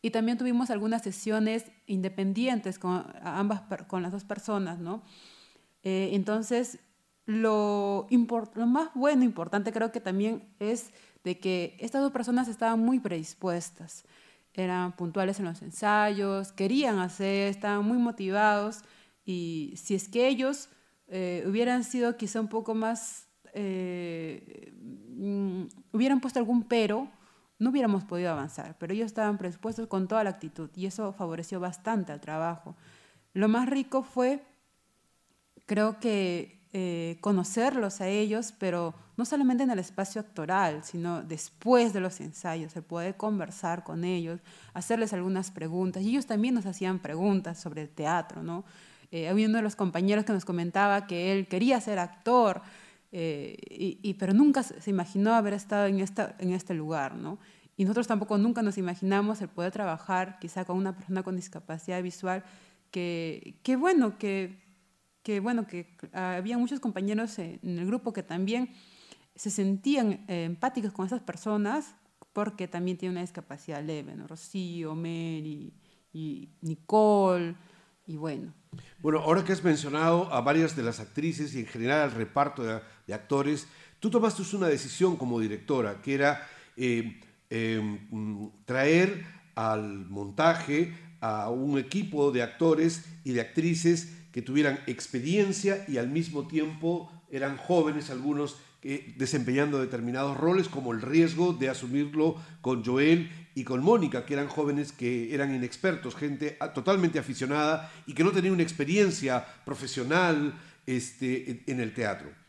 Y 0.02 0.10
también 0.10 0.36
tuvimos 0.36 0.70
algunas 0.70 1.02
sesiones 1.02 1.64
independientes 1.86 2.78
con, 2.78 3.06
ambas, 3.22 3.62
con 3.86 4.02
las 4.02 4.12
dos 4.12 4.24
personas, 4.24 4.78
¿no? 4.78 5.02
Eh, 5.84 6.10
entonces, 6.12 6.80
lo, 7.24 8.08
lo 8.10 8.66
más 8.66 8.90
bueno, 8.94 9.22
importante 9.24 9.72
creo 9.72 9.92
que 9.92 10.00
también 10.00 10.42
es 10.58 10.90
de 11.24 11.38
que 11.38 11.76
estas 11.78 12.02
dos 12.02 12.12
personas 12.12 12.48
estaban 12.48 12.80
muy 12.80 12.98
predispuestas, 12.98 14.04
eran 14.54 14.92
puntuales 14.92 15.38
en 15.38 15.46
los 15.46 15.62
ensayos, 15.62 16.52
querían 16.52 16.98
hacer, 16.98 17.48
estaban 17.48 17.84
muy 17.86 17.98
motivados 17.98 18.80
y 19.24 19.74
si 19.76 19.94
es 19.94 20.08
que 20.08 20.28
ellos 20.28 20.68
eh, 21.08 21.44
hubieran 21.46 21.84
sido 21.84 22.16
quizá 22.16 22.40
un 22.40 22.48
poco 22.48 22.74
más, 22.74 23.28
eh, 23.54 24.72
mm, 25.16 25.64
hubieran 25.92 26.20
puesto 26.20 26.38
algún 26.38 26.64
pero, 26.64 27.08
no 27.62 27.70
hubiéramos 27.70 28.02
podido 28.02 28.32
avanzar, 28.32 28.76
pero 28.78 28.92
ellos 28.92 29.06
estaban 29.06 29.38
predispuestos 29.38 29.86
con 29.86 30.08
toda 30.08 30.24
la 30.24 30.30
actitud 30.30 30.68
y 30.74 30.86
eso 30.86 31.12
favoreció 31.12 31.60
bastante 31.60 32.10
al 32.10 32.20
trabajo. 32.20 32.74
Lo 33.34 33.46
más 33.46 33.68
rico 33.68 34.02
fue, 34.02 34.42
creo 35.66 36.00
que, 36.00 36.60
eh, 36.72 37.18
conocerlos 37.20 38.00
a 38.00 38.08
ellos, 38.08 38.52
pero 38.58 38.94
no 39.16 39.24
solamente 39.24 39.62
en 39.62 39.70
el 39.70 39.78
espacio 39.78 40.20
actoral, 40.20 40.82
sino 40.82 41.22
después 41.22 41.92
de 41.92 42.00
los 42.00 42.20
ensayos, 42.20 42.74
el 42.74 42.82
poder 42.82 43.16
conversar 43.16 43.84
con 43.84 44.04
ellos, 44.04 44.40
hacerles 44.74 45.12
algunas 45.12 45.52
preguntas. 45.52 46.02
Y 46.02 46.08
ellos 46.08 46.26
también 46.26 46.54
nos 46.54 46.66
hacían 46.66 46.98
preguntas 46.98 47.60
sobre 47.60 47.82
el 47.82 47.90
teatro, 47.90 48.42
¿no? 48.42 48.64
Eh, 49.12 49.28
había 49.28 49.46
uno 49.46 49.58
de 49.58 49.62
los 49.62 49.76
compañeros 49.76 50.24
que 50.24 50.32
nos 50.32 50.44
comentaba 50.44 51.06
que 51.06 51.32
él 51.32 51.46
quería 51.46 51.80
ser 51.80 52.00
actor, 52.00 52.62
eh, 53.12 53.56
y, 53.68 54.14
pero 54.14 54.32
nunca 54.32 54.62
se 54.62 54.90
imaginó 54.90 55.34
haber 55.34 55.52
estado 55.52 55.86
en, 55.86 56.00
esta, 56.00 56.34
en 56.38 56.52
este 56.52 56.72
lugar, 56.72 57.14
¿no? 57.14 57.38
Y 57.76 57.84
nosotros 57.84 58.06
tampoco 58.06 58.38
nunca 58.38 58.62
nos 58.62 58.78
imaginamos 58.78 59.40
el 59.42 59.48
poder 59.48 59.70
trabajar 59.72 60.38
quizá 60.40 60.64
con 60.64 60.76
una 60.76 60.96
persona 60.96 61.22
con 61.22 61.36
discapacidad 61.36 62.02
visual, 62.02 62.42
que, 62.90 63.60
que 63.62 63.76
bueno, 63.76 64.18
que, 64.18 64.58
que, 65.22 65.40
bueno, 65.40 65.66
que 65.66 65.96
había 66.12 66.58
muchos 66.58 66.80
compañeros 66.80 67.38
en 67.38 67.60
el 67.62 67.86
grupo 67.86 68.12
que 68.12 68.22
también 68.22 68.70
se 69.34 69.50
sentían 69.50 70.24
eh, 70.28 70.44
empáticos 70.44 70.92
con 70.92 71.06
esas 71.06 71.20
personas 71.20 71.94
porque 72.32 72.68
también 72.68 72.96
tienen 72.96 73.14
una 73.14 73.20
discapacidad 73.22 73.82
leve, 73.82 74.14
¿no? 74.14 74.26
Rocío, 74.26 74.94
Mary 74.94 75.72
y 76.12 76.48
Nicole, 76.62 77.54
y 78.06 78.16
bueno. 78.16 78.52
Bueno, 79.00 79.20
ahora 79.20 79.44
que 79.44 79.52
has 79.52 79.62
mencionado 79.62 80.32
a 80.32 80.40
varias 80.40 80.74
de 80.76 80.82
las 80.82 81.00
actrices 81.00 81.54
y 81.54 81.60
en 81.60 81.66
general 81.66 82.00
al 82.00 82.12
reparto 82.12 82.62
de, 82.62 82.80
actores, 83.10 83.66
tú 84.00 84.10
tomaste 84.10 84.42
una 84.56 84.68
decisión 84.68 85.16
como 85.16 85.40
directora, 85.40 86.00
que 86.02 86.14
era 86.14 86.48
eh, 86.76 87.20
em, 87.50 88.50
traer 88.64 89.24
al 89.54 90.06
montaje 90.08 90.94
a 91.20 91.50
un 91.50 91.78
equipo 91.78 92.32
de 92.32 92.42
actores 92.42 93.04
y 93.24 93.32
de 93.32 93.40
actrices 93.40 94.12
que 94.32 94.42
tuvieran 94.42 94.80
experiencia 94.86 95.84
y 95.86 95.98
al 95.98 96.08
mismo 96.08 96.48
tiempo 96.48 97.12
eran 97.30 97.56
jóvenes 97.56 98.10
algunos 98.10 98.56
eh, 98.82 99.14
desempeñando 99.16 99.78
determinados 99.78 100.36
roles, 100.36 100.68
como 100.68 100.92
el 100.92 101.00
riesgo 101.00 101.52
de 101.52 101.68
asumirlo 101.68 102.34
con 102.60 102.84
Joel 102.84 103.30
y 103.54 103.62
con 103.62 103.80
Mónica, 103.80 104.26
que 104.26 104.34
eran 104.34 104.48
jóvenes 104.48 104.90
que 104.90 105.32
eran 105.32 105.54
inexpertos, 105.54 106.16
gente 106.16 106.58
totalmente 106.74 107.20
aficionada 107.20 107.92
y 108.06 108.14
que 108.14 108.24
no 108.24 108.32
tenían 108.32 108.54
una 108.54 108.64
experiencia 108.64 109.46
profesional 109.64 110.54
este, 110.86 111.62
en 111.68 111.80
el 111.80 111.94
teatro. 111.94 112.41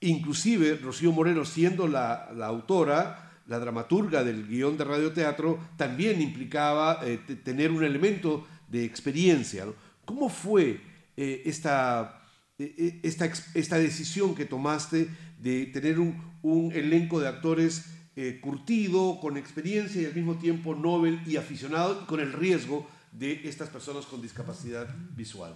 Inclusive 0.00 0.76
Rocío 0.76 1.12
Moreno, 1.12 1.44
siendo 1.44 1.86
la, 1.86 2.30
autora, 2.42 3.32
la 3.46 3.58
dramaturga 3.58 4.24
del 4.24 4.46
guion 4.46 4.76
de 4.78 4.84
radioteatro, 4.84 5.58
también 5.76 6.20
implicaba 6.20 7.00
eh, 7.02 7.18
tener 7.44 7.70
un 7.70 7.84
elemento 7.84 8.46
de 8.68 8.84
experiencia. 8.84 9.66
¿Cómo 10.04 10.28
fue 10.28 10.80
eh, 11.16 11.42
esta, 11.44 12.22
esta, 12.58 13.30
esta 13.54 13.78
decisión 13.78 14.34
que 14.34 14.44
tomaste 14.44 15.08
de 15.40 15.66
tener 15.66 15.98
un, 15.98 16.72
elenco 16.72 17.20
de 17.20 17.28
actores 17.28 17.86
eh, 18.16 18.38
curtido, 18.40 19.18
con 19.20 19.36
experiencia 19.36 20.02
y 20.02 20.06
al 20.06 20.14
mismo 20.14 20.36
tiempo 20.36 20.74
novel 20.74 21.20
y 21.26 21.36
aficionado, 21.36 22.06
con 22.06 22.20
el 22.20 22.32
riesgo 22.32 22.88
de 23.12 23.40
estas 23.44 23.68
personas 23.68 24.06
con 24.06 24.20
discapacidad 24.20 24.88
visual. 25.14 25.54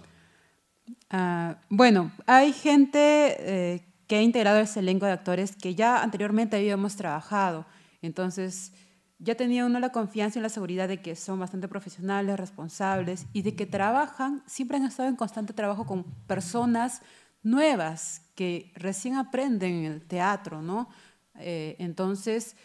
Ah, 1.09 1.57
bueno, 1.69 2.11
hay 2.25 2.53
gente 2.53 3.35
eh, 3.39 3.81
que 4.07 4.17
ha 4.17 4.21
integrado 4.21 4.59
ese 4.59 4.79
elenco 4.79 5.05
de 5.05 5.13
actores 5.13 5.55
que 5.55 5.75
ya 5.75 6.01
anteriormente 6.01 6.57
habíamos 6.57 6.95
trabajado, 6.95 7.65
entonces 8.01 8.71
ya 9.19 9.35
tenía 9.35 9.65
uno 9.65 9.79
la 9.79 9.91
confianza 9.91 10.39
y 10.39 10.41
la 10.41 10.49
seguridad 10.49 10.87
de 10.87 11.01
que 11.01 11.15
son 11.15 11.39
bastante 11.39 11.67
profesionales, 11.67 12.37
responsables 12.37 13.27
y 13.33 13.41
de 13.43 13.55
que 13.55 13.65
trabajan, 13.65 14.43
siempre 14.45 14.77
han 14.77 14.85
estado 14.85 15.09
en 15.09 15.15
constante 15.15 15.53
trabajo 15.53 15.85
con 15.85 16.03
personas 16.27 17.01
nuevas 17.41 18.21
que 18.35 18.71
recién 18.75 19.15
aprenden 19.15 19.73
en 19.73 19.91
el 19.91 20.01
teatro, 20.01 20.61
¿no? 20.61 20.89
Eh, 21.35 21.75
entonces, 21.79 22.55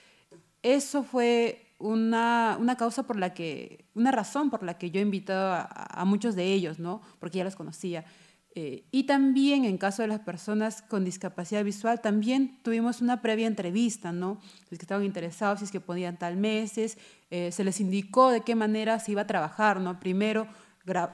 eso 0.63 1.03
fue 1.03 1.75
una, 1.79 2.57
una, 2.61 2.77
causa 2.77 3.05
por 3.05 3.17
la 3.17 3.33
que, 3.33 3.87
una 3.95 4.11
razón 4.11 4.51
por 4.51 4.63
la 4.63 4.79
que 4.79 4.91
yo 4.91 5.01
invité 5.01 5.33
a, 5.33 5.63
a 5.63 6.05
muchos 6.05 6.35
de 6.35 6.53
ellos, 6.53 6.79
¿no? 6.79 7.01
Porque 7.19 7.39
ya 7.39 7.45
los 7.45 7.57
conocía. 7.57 8.05
Eh, 8.57 8.85
y 8.91 9.05
también 9.05 9.65
en 9.65 9.79
caso 9.79 10.03
de 10.03 10.09
las 10.09 10.21
personas 10.21 10.83
con 10.83 11.05
discapacidad 11.05 11.63
visual, 11.63 12.01
también 12.01 12.59
tuvimos 12.63 13.01
una 13.01 13.23
previa 13.23 13.47
entrevista, 13.47 14.11
¿no? 14.11 14.41
Si 14.69 14.75
es 14.75 14.79
que 14.79 14.85
estaban 14.85 15.05
interesados, 15.05 15.61
si 15.61 15.67
es 15.67 15.71
que 15.71 15.81
podían 15.81 16.19
tal 16.19 16.37
meses, 16.37 16.99
eh, 17.31 17.53
se 17.53 17.63
les 17.63 17.81
indicó 17.81 18.31
de 18.31 18.41
qué 18.41 18.57
manera 18.57 18.99
se 18.99 19.13
iba 19.13 19.23
a 19.23 19.27
trabajar, 19.27 19.81
¿no? 19.81 20.01
Primero 20.01 20.49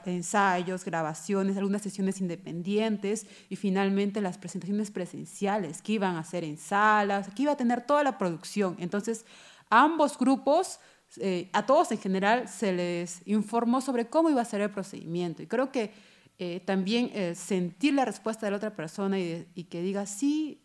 ensayos, 0.05 0.85
grabaciones, 0.85 1.57
algunas 1.57 1.81
sesiones 1.81 2.19
independientes 2.19 3.27
y 3.49 3.55
finalmente 3.55 4.21
las 4.21 4.37
presentaciones 4.37 4.91
presenciales 4.91 5.81
que 5.81 5.93
iban 5.93 6.15
a 6.15 6.19
hacer 6.19 6.43
en 6.43 6.57
salas, 6.57 7.29
que 7.35 7.43
iba 7.43 7.51
a 7.51 7.57
tener 7.57 7.81
toda 7.81 8.03
la 8.03 8.17
producción. 8.17 8.75
Entonces, 8.79 9.25
ambos 9.69 10.17
grupos, 10.17 10.79
eh, 11.17 11.49
a 11.53 11.65
todos 11.65 11.91
en 11.91 11.99
general, 11.99 12.47
se 12.47 12.73
les 12.73 13.21
informó 13.27 13.81
sobre 13.81 14.07
cómo 14.07 14.29
iba 14.29 14.41
a 14.41 14.45
ser 14.45 14.61
el 14.61 14.71
procedimiento. 14.71 15.43
Y 15.43 15.47
creo 15.47 15.71
que 15.71 15.91
eh, 16.39 16.61
también 16.65 17.09
eh, 17.13 17.35
sentir 17.35 17.93
la 17.93 18.05
respuesta 18.05 18.45
de 18.45 18.51
la 18.51 18.57
otra 18.57 18.75
persona 18.75 19.19
y, 19.19 19.67
que 19.69 19.81
diga 19.81 20.05
sí, 20.05 20.61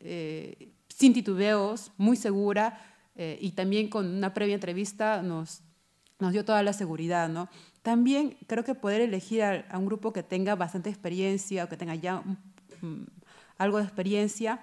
sin 0.89 1.13
titubeos, 1.13 1.93
muy 1.97 2.17
segura, 2.17 2.79
y 3.15 3.53
también 3.53 3.89
con 3.89 4.07
una 4.07 4.33
previa 4.33 4.55
entrevista 4.55 5.23
nos, 5.23 5.63
nos 6.19 6.33
dio 6.33 6.45
toda 6.45 6.63
la 6.63 6.73
seguridad, 6.73 7.29
¿no? 7.29 7.49
También 7.83 8.39
creo 8.47 8.65
que 8.65 8.75
poder 8.75 9.01
elegir 9.03 9.43
a, 9.43 9.77
un 9.77 9.87
grupo 9.87 10.13
que 10.13 10.23
tenga 10.23 10.55
bastante 10.55 10.89
experiencia 10.89 11.65
o 11.65 11.69
que 11.69 11.77
tenga 11.77 11.95
ya 11.95 12.23
algo 13.59 13.79
de 13.79 13.85
experiencia, 13.85 14.61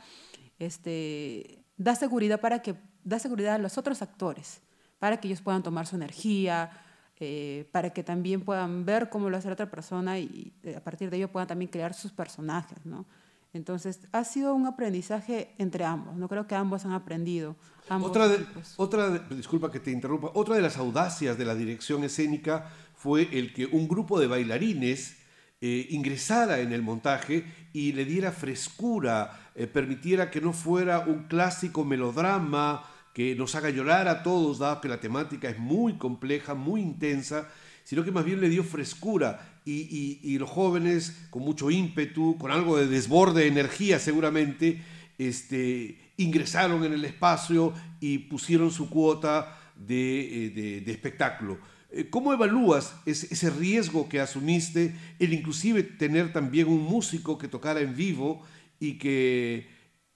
este, 0.58 1.63
da 1.78 1.95
seguridad 1.95 2.39
para 2.41 2.62
que 2.62 2.76
da 3.04 3.19
seguridad 3.19 3.56
a 3.56 3.58
los 3.58 3.78
otros 3.78 4.02
actores, 4.02 4.62
para 5.00 5.17
que 5.17 5.28
ellos 5.28 5.41
puedan 5.41 5.63
tomar 5.63 5.88
su 5.88 5.95
energía, 5.95 6.72
eh, 7.19 7.67
para 7.71 7.89
que 7.91 8.03
también 8.03 8.41
puedan 8.41 8.86
ver 8.86 9.10
cómo 9.10 9.29
lo 9.29 9.38
hace 9.38 9.47
la 9.47 9.53
otra 9.53 9.69
persona 9.69 10.19
y 10.19 10.53
eh, 10.63 10.75
a 10.75 10.84
partir 10.84 11.10
de 11.10 11.17
ello 11.17 11.27
puedan 11.27 11.47
también 11.47 11.69
crear 11.69 11.93
sus 11.93 12.12
personajes, 12.12 12.77
¿no? 12.86 13.05
Entonces, 13.51 14.01
ha 14.12 14.23
sido 14.23 14.53
un 14.53 14.67
aprendizaje 14.67 15.55
entre 15.58 15.84
ambos. 15.84 16.15
No 16.15 16.27
creo 16.29 16.45
que 16.45 16.55
ambos 16.55 16.86
han 16.86 16.91
aprendido. 16.91 17.55
otra, 17.89 18.27
de, 18.27 18.45
otra 18.77 19.10
disculpa 19.10 19.71
que 19.71 19.79
te 19.79 19.91
interrumpa, 19.91 20.29
otra 20.36 20.55
de 20.55 20.62
las 20.62 20.77
audacias 20.77 21.38
de 21.38 21.45
la 21.45 21.55
dirección 21.55 22.03
escénica 22.03 22.69
fue 22.95 23.27
el 23.32 23.53
que 23.53 23.65
un 23.65 23.88
grupo 23.88 24.19
de 24.19 24.27
bailarines 24.27 25.17
eh, 25.62 25.88
ingresara 25.89 26.60
en 26.60 26.71
el 26.71 26.82
montaje 26.82 27.43
y 27.73 27.91
le 27.91 28.05
diera 28.05 28.32
frescura, 28.32 29.51
eh, 29.55 29.67
permitiera 29.67 30.32
que 30.32 30.39
no 30.39 30.53
fuera 30.53 30.99
un 30.99 31.23
clásico 31.23 31.84
melodrama 31.84 32.86
que 33.19 33.36
nos 33.36 33.53
haga 33.53 33.69
llorar 33.69 34.08
a 34.08 34.23
todos, 34.23 34.60
dado 34.60 34.79
que 34.79 34.88
la 34.88 35.01
temática 35.01 35.49
es 35.49 35.60
muy 35.60 35.97
compleja, 35.97 36.55
muy 36.55 36.79
intensa, 36.79 37.49
sino 37.84 38.05
que 38.05 38.13
más 38.13 38.23
bien 38.23 38.39
le 38.39 38.47
dio 38.47 38.63
frescura 38.63 39.60
y, 39.65 40.38
los 40.38 40.49
jóvenes 40.49 41.27
con 41.29 41.43
mucho 41.43 41.69
ímpetu, 41.69 42.38
con 42.38 42.49
algo 42.49 42.77
de 42.77 42.88
desborde 42.88 43.41
de 43.41 43.47
energía 43.47 43.99
seguramente, 43.99 44.82
este, 45.17 45.97
ingresaron 46.15 46.86
en 46.86 46.93
el 46.93 47.03
espacio 47.03 47.73
y 47.99 48.19
pusieron 48.19 48.71
su 48.71 48.89
cuota 48.89 49.53
de 49.75 50.53
eh, 50.55 50.84
espectáculo. 50.88 51.60
Eh, 51.91 52.08
¿Cómo 52.10 52.32
evalúas 52.32 52.95
ese, 53.05 53.49
riesgo 53.49 54.08
que 54.08 54.21
asumiste, 54.21 54.95
el 55.19 55.34
inclusive 55.34 55.84
tener 55.84 56.32
también 56.32 56.69
un 56.69 56.86
músico 56.86 57.38
que 57.38 57.49
tocara 57.49 57.82
en 57.82 57.97
vivo 57.97 58.41
y 58.79 58.93
que, 58.93 59.67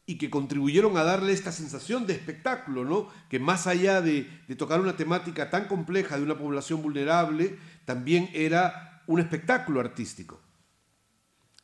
y 0.05 0.17
que 0.17 0.29
contribuyeron 0.29 0.97
a 0.97 1.03
darle 1.03 1.31
esta 1.31 1.51
sensación 1.51 2.05
de 2.05 2.13
espectáculo, 2.13 2.83
¿no? 2.83 3.07
que 3.29 3.39
más 3.39 3.67
allá 3.67 4.01
de, 4.01 4.23
tocar 4.57 4.81
una 4.81 4.97
temática 4.97 5.49
tan 5.49 5.67
compleja 5.67 6.17
de 6.17 6.23
una 6.23 6.37
población 6.37 6.81
vulnerable, 6.81 7.57
también 7.85 8.29
era 8.33 9.01
un 9.07 9.19
espectáculo 9.19 9.79
artístico? 9.79 10.41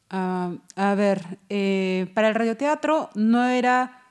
Ah, 0.10 0.54
a 0.76 0.96
ver, 0.96 1.40
eh, 1.50 2.10
para 2.14 2.30
el 2.30 2.36
radioteatro 2.36 3.10
no 3.16 3.46
era 3.48 4.02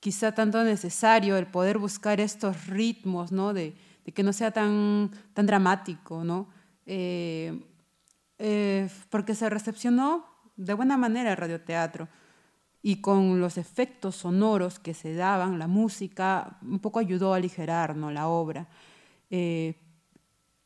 quizá 0.00 0.32
tanto 0.32 0.62
necesario 0.62 1.36
el 1.36 1.46
poder 1.46 1.78
buscar 1.78 2.20
estos 2.20 2.66
ritmos, 2.66 3.32
¿no? 3.32 3.52
De, 3.52 3.74
que 4.14 4.22
no 4.22 4.32
sea 4.32 4.50
tan, 4.50 5.10
tan 5.32 5.46
dramático, 5.46 6.24
¿no? 6.24 6.48
Eh, 6.86 7.58
eh, 8.38 8.88
porque 9.10 9.34
se 9.34 9.48
recepcionó 9.48 10.26
de 10.56 10.74
buena 10.74 10.96
manera 10.96 11.30
el 11.30 11.36
radioteatro 11.36 12.08
y 12.82 12.96
con 12.96 13.40
los 13.40 13.58
efectos 13.58 14.16
sonoros 14.16 14.80
que 14.80 14.92
se 14.92 15.14
daban, 15.14 15.58
la 15.58 15.68
música 15.68 16.58
un 16.62 16.80
poco 16.80 16.98
ayudó 16.98 17.32
a 17.32 17.36
aligerar 17.36 17.96
la 17.96 18.28
obra. 18.28 18.68
Eh, 19.30 19.76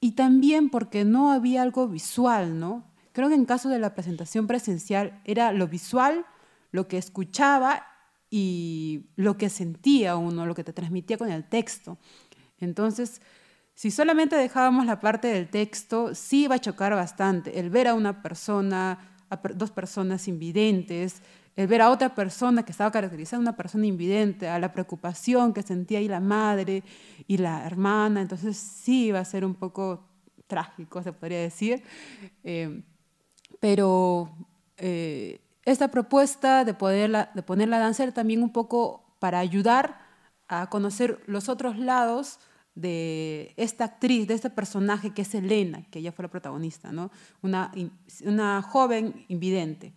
y 0.01 0.13
también 0.13 0.71
porque 0.71 1.05
no 1.05 1.31
había 1.31 1.63
algo 1.63 1.89
visual, 1.89 2.59
¿no? 2.59 2.85
Creo 3.13 3.29
que 3.29 3.35
en 3.35 3.45
caso 3.45 3.69
de 3.69 3.79
la 3.79 3.95
presentación 3.95 4.47
presencial 4.47 5.21
era 5.25 5.53
lo 5.53 5.69
visual, 5.69 6.25
lo 6.71 6.89
que 6.89 6.99
escuchaba 6.99 7.87
y 8.31 9.07
lo 9.17 9.37
que 9.37 9.49
sentía 9.51 10.17
uno, 10.17 10.47
lo 10.47 10.55
que 10.55 10.65
te 10.65 10.73
transmitía 10.73 11.19
con 11.19 11.31
el 11.31 11.45
texto. 11.45 11.99
Entonces, 12.59 13.21
si 13.75 13.91
solamente 13.91 14.37
dejábamos 14.37 14.87
la 14.87 15.01
parte 15.01 15.29
del 15.29 15.49
texto, 15.49 16.15
sí 16.15 16.45
iba 16.45 16.55
a 16.55 16.61
chocar 16.61 16.95
bastante 16.95 17.59
el 17.61 17.69
ver 17.69 17.89
a 17.89 17.95
una 17.95 18.23
persona, 18.23 18.99
a 19.29 19.37
dos 19.55 19.71
personas 19.71 20.29
invidentes, 20.29 21.23
el 21.57 21.67
ver 21.67 21.81
a 21.81 21.91
otra 21.91 22.15
persona 22.15 22.65
que 22.65 22.73
estaba 22.73 22.91
caracterizada, 22.91 23.41
una 23.41 23.57
persona 23.57 23.87
invidente, 23.87 24.49
a 24.49 24.59
la 24.59 24.73
preocupación 24.73 25.55
que 25.55 25.63
sentía 25.63 25.99
ahí 25.99 26.09
la 26.09 26.21
madre 26.21 26.83
y 27.27 27.39
la 27.39 27.67
hermana, 27.67 28.21
entonces 28.21 28.57
sí 28.59 29.07
iba 29.07 29.21
a 29.21 29.25
ser 29.25 29.45
un 29.45 29.55
poco 29.55 30.05
trágico, 30.47 31.03
se 31.03 31.13
podría 31.13 31.41
decir. 31.41 31.83
Eh, 32.45 32.83
pero 33.59 34.31
eh, 34.77 35.41
esta 35.65 35.89
propuesta 35.89 36.65
de, 36.65 36.75
poder 36.75 37.31
de 37.35 37.43
poner 37.43 37.69
la 37.69 37.79
danza 37.79 38.11
también 38.13 38.43
un 38.43 38.53
poco 38.53 39.17
para 39.19 39.39
ayudar 39.39 39.99
a 40.49 40.69
conocer 40.69 41.21
los 41.27 41.49
otros 41.49 41.79
lados 41.79 42.39
de 42.75 43.55
esta 43.57 43.85
actriz, 43.85 44.29
de 44.29 44.35
este 44.35 44.51
personaje 44.51 45.15
que 45.15 45.23
es 45.23 45.35
Elena, 45.35 45.85
que 45.91 46.01
ella 46.01 46.13
fue 46.13 46.25
la 46.25 46.31
protagonista, 46.31 46.93
¿no? 46.93 47.11
una, 47.43 47.73
una 48.25 48.61
joven 48.63 49.25
invidente. 49.29 49.95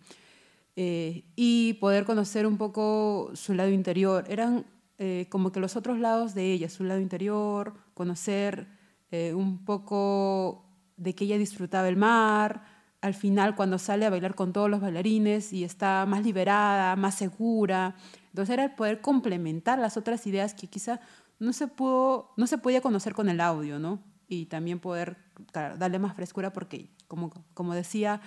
Eh, 0.82 1.26
y 1.36 1.74
poder 1.74 2.06
conocer 2.06 2.46
un 2.46 2.56
poco 2.56 3.32
su 3.34 3.52
lado 3.52 3.68
interior. 3.68 4.24
Eran 4.30 4.64
eh, 4.96 5.26
como 5.28 5.52
que 5.52 5.60
los 5.60 5.76
otros 5.76 5.98
lados 5.98 6.32
de 6.32 6.52
ella, 6.52 6.70
su 6.70 6.84
lado 6.84 7.00
interior, 7.00 7.74
conocer 7.92 8.66
eh, 9.10 9.34
un 9.34 9.62
poco 9.66 10.64
de 10.96 11.14
que 11.14 11.24
ella 11.24 11.36
disfrutaba 11.36 11.86
el 11.86 11.98
mar, 11.98 12.64
al 13.02 13.12
final 13.12 13.56
cuando 13.56 13.78
sale 13.78 14.06
a 14.06 14.10
bailar 14.10 14.34
con 14.34 14.54
todos 14.54 14.70
los 14.70 14.80
bailarines 14.80 15.52
y 15.52 15.64
está 15.64 16.06
más 16.06 16.24
liberada, 16.24 16.96
más 16.96 17.14
segura. 17.14 17.94
Entonces 18.28 18.54
era 18.54 18.64
el 18.64 18.74
poder 18.74 19.02
complementar 19.02 19.78
las 19.78 19.98
otras 19.98 20.26
ideas 20.26 20.54
que 20.54 20.66
quizá 20.66 21.02
no 21.38 21.52
se, 21.52 21.66
pudo, 21.66 22.32
no 22.38 22.46
se 22.46 22.56
podía 22.56 22.80
conocer 22.80 23.12
con 23.12 23.28
el 23.28 23.42
audio, 23.42 23.78
¿no? 23.78 24.02
Y 24.28 24.46
también 24.46 24.80
poder 24.80 25.18
darle 25.52 25.98
más 25.98 26.16
frescura 26.16 26.54
porque, 26.54 26.88
como, 27.06 27.30
como 27.52 27.74
decía, 27.74 28.22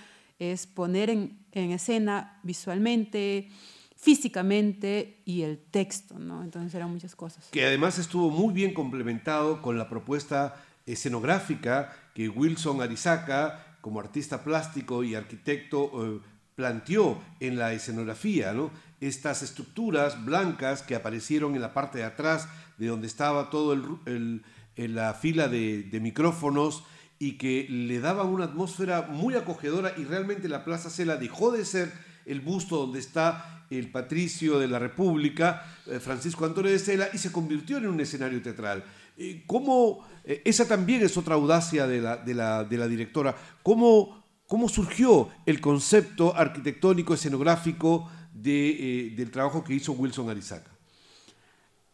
es 0.52 0.68
poner 0.68 1.10
en, 1.10 1.40
en 1.52 1.72
escena 1.72 2.40
visualmente, 2.44 3.50
físicamente 3.96 5.22
y 5.24 5.44
el 5.44 5.58
texto, 5.58 6.20
¿no? 6.20 6.44
Entonces 6.44 6.76
eran 6.76 6.92
muchas 6.92 7.16
cosas. 7.16 7.48
Que 7.52 7.66
además 7.66 7.98
estuvo 8.00 8.30
muy 8.30 8.54
bien 8.54 8.74
complementado 8.74 9.62
con 9.62 9.78
la 9.78 9.88
propuesta 9.88 10.56
escenográfica 10.86 11.96
que 12.14 12.28
Wilson 12.28 12.82
Arizaca, 12.82 13.78
como 13.80 14.02
artista 14.02 14.44
plástico 14.44 15.04
y 15.04 15.16
arquitecto, 15.16 15.92
eh, 15.96 16.20
planteó 16.56 17.18
en 17.40 17.58
la 17.58 17.74
escenografía, 17.74 18.54
¿no? 18.54 18.72
Estas 19.00 19.42
estructuras 19.42 20.24
blancas 20.26 20.82
que 20.82 20.96
aparecieron 20.96 21.56
en 21.56 21.62
la 21.62 21.74
parte 21.74 22.00
de 22.00 22.04
atrás 22.04 22.48
de 22.78 22.88
donde 22.88 23.08
estaba 23.08 23.50
todo 23.50 23.74
el, 23.74 24.44
la 24.76 25.14
fila 25.14 25.48
de, 25.48 25.84
de 25.84 26.00
micrófonos 26.00 26.84
y 27.24 27.38
que 27.38 27.68
le 27.70 28.02
daban 28.02 28.28
una 28.28 28.44
atmósfera 28.44 29.04
muy 29.04 29.36
acogedora 29.36 29.94
y 29.96 30.04
realmente 30.04 30.50
la 30.50 30.66
Plaza 30.66 30.90
Cela 30.90 31.16
dejó 31.16 31.54
de 31.54 31.64
ser 31.64 31.90
el 32.26 32.42
busto 32.42 32.76
donde 32.76 33.00
está 33.00 33.66
el 33.70 33.90
patricio 33.92 34.60
de 34.60 34.68
la 34.68 34.78
República, 34.78 35.66
eh, 35.88 36.02
Francisco 36.02 36.44
Antonio 36.44 36.70
de 36.70 36.80
Sela, 36.80 37.08
y 37.14 37.18
se 37.18 37.32
convirtió 37.32 37.78
en 37.78 37.88
un 37.88 38.02
escenario 38.02 38.42
teatral. 38.42 38.84
Eh, 39.18 39.42
¿Cómo, 39.48 40.06
eh, 40.26 40.42
esa 40.44 40.68
también 40.68 41.02
es 41.02 41.16
otra 41.16 41.36
audacia 41.36 41.88
de 41.88 42.02
la, 42.02 42.18
de 42.18 42.34
la, 42.34 42.66
de 42.66 42.78
la 42.78 42.90
directora, 42.90 43.34
¿Cómo, 43.64 44.22
cómo 44.46 44.68
surgió 44.68 45.30
el 45.46 45.62
concepto 45.62 46.36
arquitectónico, 46.36 47.14
escenográfico 47.14 48.12
de, 48.34 49.14
del 49.16 49.32
trabajo 49.32 49.64
que 49.64 49.76
hizo 49.76 49.94
Wilson 49.94 50.30
Arizaca? 50.30 50.72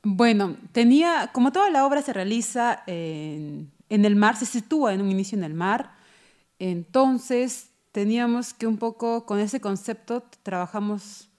Bueno, 0.01 0.57
tenía, 0.71 1.29
como 1.33 1.51
toda 1.51 1.69
la 1.69 1.85
obra 1.85 2.01
se 2.01 2.13
realiza 2.13 2.81
en, 2.87 3.69
en 3.89 4.05
el 4.05 4.15
mar, 4.15 4.35
se 4.35 4.45
sitúa 4.45 4.93
en 4.93 5.01
un 5.01 5.11
inicio 5.11 5.37
en 5.37 5.43
el 5.43 5.53
mar, 5.53 5.91
entonces 6.59 7.69
teníamos 7.91 8.53
que 8.53 8.67
un 8.67 8.77
poco 8.77 9.25
con 9.25 9.39
ese 9.39 9.59
concepto 9.59 10.23
trabajamos 10.43 11.29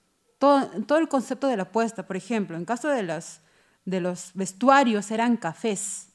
todo, 0.41 0.97
el 0.97 1.07
concepto 1.07 1.47
de 1.47 1.55
la 1.55 1.71
puesta, 1.71 2.07
por 2.07 2.17
ejemplo, 2.17 2.57
en 2.57 2.65
caso 2.65 2.89
de 2.89 3.03
los, 3.03 3.41
de 3.85 4.01
los 4.01 4.31
vestuarios 4.33 5.11
eran 5.11 5.37
cafés. 5.37 6.07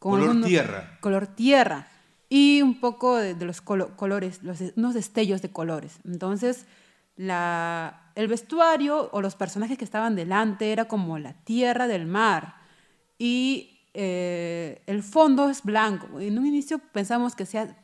Con 0.00 0.18
color 0.18 0.44
tierra. 0.44 0.98
Color 1.00 1.26
tierra. 1.28 1.86
Y 2.28 2.62
un 2.62 2.80
poco 2.80 3.16
de, 3.16 3.34
los 3.44 3.60
colores, 3.60 4.42
los, 4.42 4.60
unos 4.74 4.94
destellos 4.94 5.40
de 5.40 5.52
colores. 5.52 5.98
Entonces, 6.04 6.66
la, 7.16 8.10
el 8.16 8.26
vestuario 8.26 9.08
o 9.12 9.20
los 9.20 9.36
personajes 9.36 9.78
que 9.78 9.84
estaban 9.84 10.16
delante 10.16 10.72
era 10.72 10.86
como 10.86 11.18
la 11.18 11.34
tierra 11.34 11.86
del 11.86 12.06
mar. 12.06 12.56
Y 13.18 13.69
eh, 13.94 14.82
el 14.86 15.02
fondo 15.02 15.48
es 15.48 15.62
blanco. 15.62 16.20
En 16.20 16.38
un 16.38 16.46
inicio 16.46 16.78
pensamos 16.78 17.34
que 17.34 17.46
sea, 17.46 17.76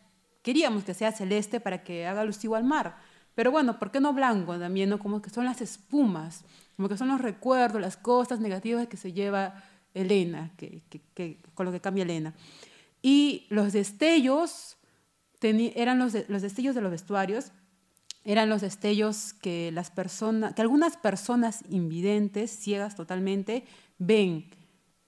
queríamos 0.43 0.85
que 0.85 0.95
sea 0.95 1.13
celeste 1.13 1.61
para 1.61 1.83
que 1.83 2.07
haga 2.07 2.23
alusivo 2.23 2.57
al 2.57 2.65
mar 2.65 2.97
pero 3.37 3.51
bueno, 3.51 3.79
¿por 3.79 3.91
qué 3.91 4.01
no 4.01 4.15
blanco 4.15 4.59
también? 4.59 4.89
No? 4.89 4.99
Como 4.99 5.21
que 5.21 5.29
son 5.29 5.45
las 5.45 5.61
espumas, 5.61 6.43
como 6.75 6.89
que 6.89 6.97
son 6.97 7.09
los 7.09 7.21
recuerdos, 7.21 7.81
las 7.81 7.99
cosas 7.99 8.41
negativas 8.41 8.89
que 8.89 8.97
se 8.97 9.13
lleva 9.13 9.63
Elena, 9.93 10.53
que, 10.57 10.83
que, 11.15 11.43
con 11.53 11.67
lo 11.67 11.73
que 11.73 11.83
cambia 11.83 12.05
Elena. 12.05 12.35
Y 13.03 13.47
los 13.51 13.75
destellos 13.75 14.79
eran 15.43 15.99
los, 15.99 16.15
los 16.29 16.41
destellos 16.41 16.75
de 16.75 16.81
los 16.81 16.91
vestuarios, 16.91 17.53
eran 18.25 18.49
los 18.49 18.63
destellos 18.63 19.35
que 19.35 19.71
las 19.71 19.91
personas, 19.91 20.55
que 20.55 20.63
algunas 20.63 20.97
personas 20.97 21.63
invidentes, 21.69 22.51
ciegas 22.51 22.97
totalmente, 22.97 23.65
ven, 23.99 24.49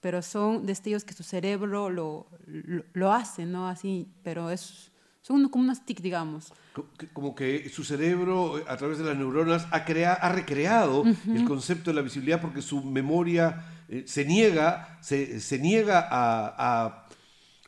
pero 0.01 0.21
son 0.21 0.65
destellos 0.65 1.03
que 1.03 1.13
su 1.13 1.23
cerebro 1.23 1.89
lo, 1.89 2.27
lo, 2.45 2.85
lo 2.93 3.13
hace, 3.13 3.45
¿no? 3.45 3.67
Así, 3.67 4.07
pero 4.23 4.49
es 4.49 4.89
son 5.21 5.47
como 5.49 5.63
unas 5.63 5.85
TIC, 5.85 6.01
digamos. 6.01 6.51
Como 7.13 7.35
que 7.35 7.69
su 7.69 7.83
cerebro, 7.83 8.63
a 8.67 8.77
través 8.77 8.97
de 8.97 9.03
las 9.03 9.17
neuronas, 9.17 9.67
ha, 9.71 9.75
ha 9.75 10.31
recreado 10.31 11.03
el 11.27 11.45
concepto 11.45 11.91
de 11.91 11.95
la 11.95 12.01
visibilidad 12.01 12.41
porque 12.41 12.61
su 12.61 12.83
memoria 12.83 13.63
eh, 13.89 14.05
se 14.07 14.25
niega, 14.25 14.97
se, 15.01 15.39
se 15.39 15.59
niega 15.59 15.99
a, 15.99 16.55
a, 16.57 17.07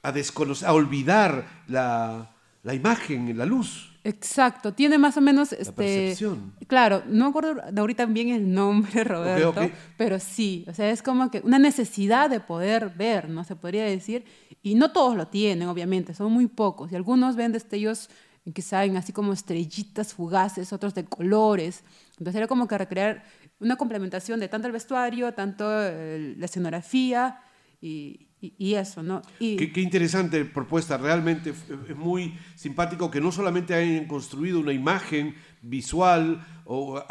a, 0.02 0.12
desconocer, 0.12 0.67
a 0.67 0.74
olvidar 0.74 1.63
la, 1.67 2.34
la 2.63 2.74
imagen, 2.74 3.38
la 3.38 3.46
luz. 3.46 3.90
Exacto, 4.03 4.73
tiene 4.73 4.97
más 4.97 5.15
o 5.17 5.21
menos... 5.21 5.53
Este, 5.53 5.71
percepción. 5.71 6.53
Claro, 6.67 7.03
no 7.07 7.27
acuerdo 7.27 7.61
ahorita 7.77 8.05
bien 8.05 8.29
el 8.29 8.51
nombre, 8.51 9.03
Roberto, 9.03 9.69
pero 9.97 10.19
sí, 10.19 10.65
o 10.67 10.73
sea, 10.73 10.89
es 10.89 11.03
como 11.03 11.29
que 11.29 11.41
una 11.43 11.59
necesidad 11.59 12.29
de 12.29 12.39
poder 12.39 12.89
ver, 12.89 13.29
¿no? 13.29 13.43
Se 13.43 13.55
podría 13.55 13.83
decir, 13.85 14.25
y 14.63 14.75
no 14.75 14.91
todos 14.91 15.15
lo 15.15 15.27
tienen, 15.27 15.67
obviamente, 15.67 16.13
son 16.13 16.31
muy 16.31 16.47
pocos, 16.47 16.91
y 16.91 16.95
algunos 16.95 17.35
ven 17.35 17.51
destellos 17.51 18.09
que 18.55 18.61
salen 18.63 18.97
así 18.97 19.13
como 19.13 19.33
estrellitas 19.33 20.15
fugaces, 20.15 20.73
otros 20.73 20.95
de 20.95 21.05
colores, 21.05 21.83
entonces 22.17 22.35
era 22.35 22.47
como 22.47 22.67
que 22.67 22.77
recrear 22.77 23.23
una 23.59 23.75
complementación 23.75 24.39
de 24.39 24.47
tanto 24.47 24.65
el 24.65 24.73
vestuario, 24.73 25.31
tanto 25.33 25.63
la 25.63 26.45
escenografía, 26.45 27.39
y, 27.82 28.28
eso, 28.74 29.04
¿no? 29.04 29.22
Qué, 29.38 29.72
interesante 29.76 30.46
propuesta, 30.46 30.98
realmente 30.98 31.52
es 31.52 31.96
muy 31.96 32.36
simpático 32.56 33.12
que 33.12 33.22
no 33.22 33.32
solamente 33.32 33.76
hayan 33.76 34.08
construido 34.08 34.60
una 34.60 34.74
imagen 34.74 35.36
visual 35.62 36.44
o 36.65 37.04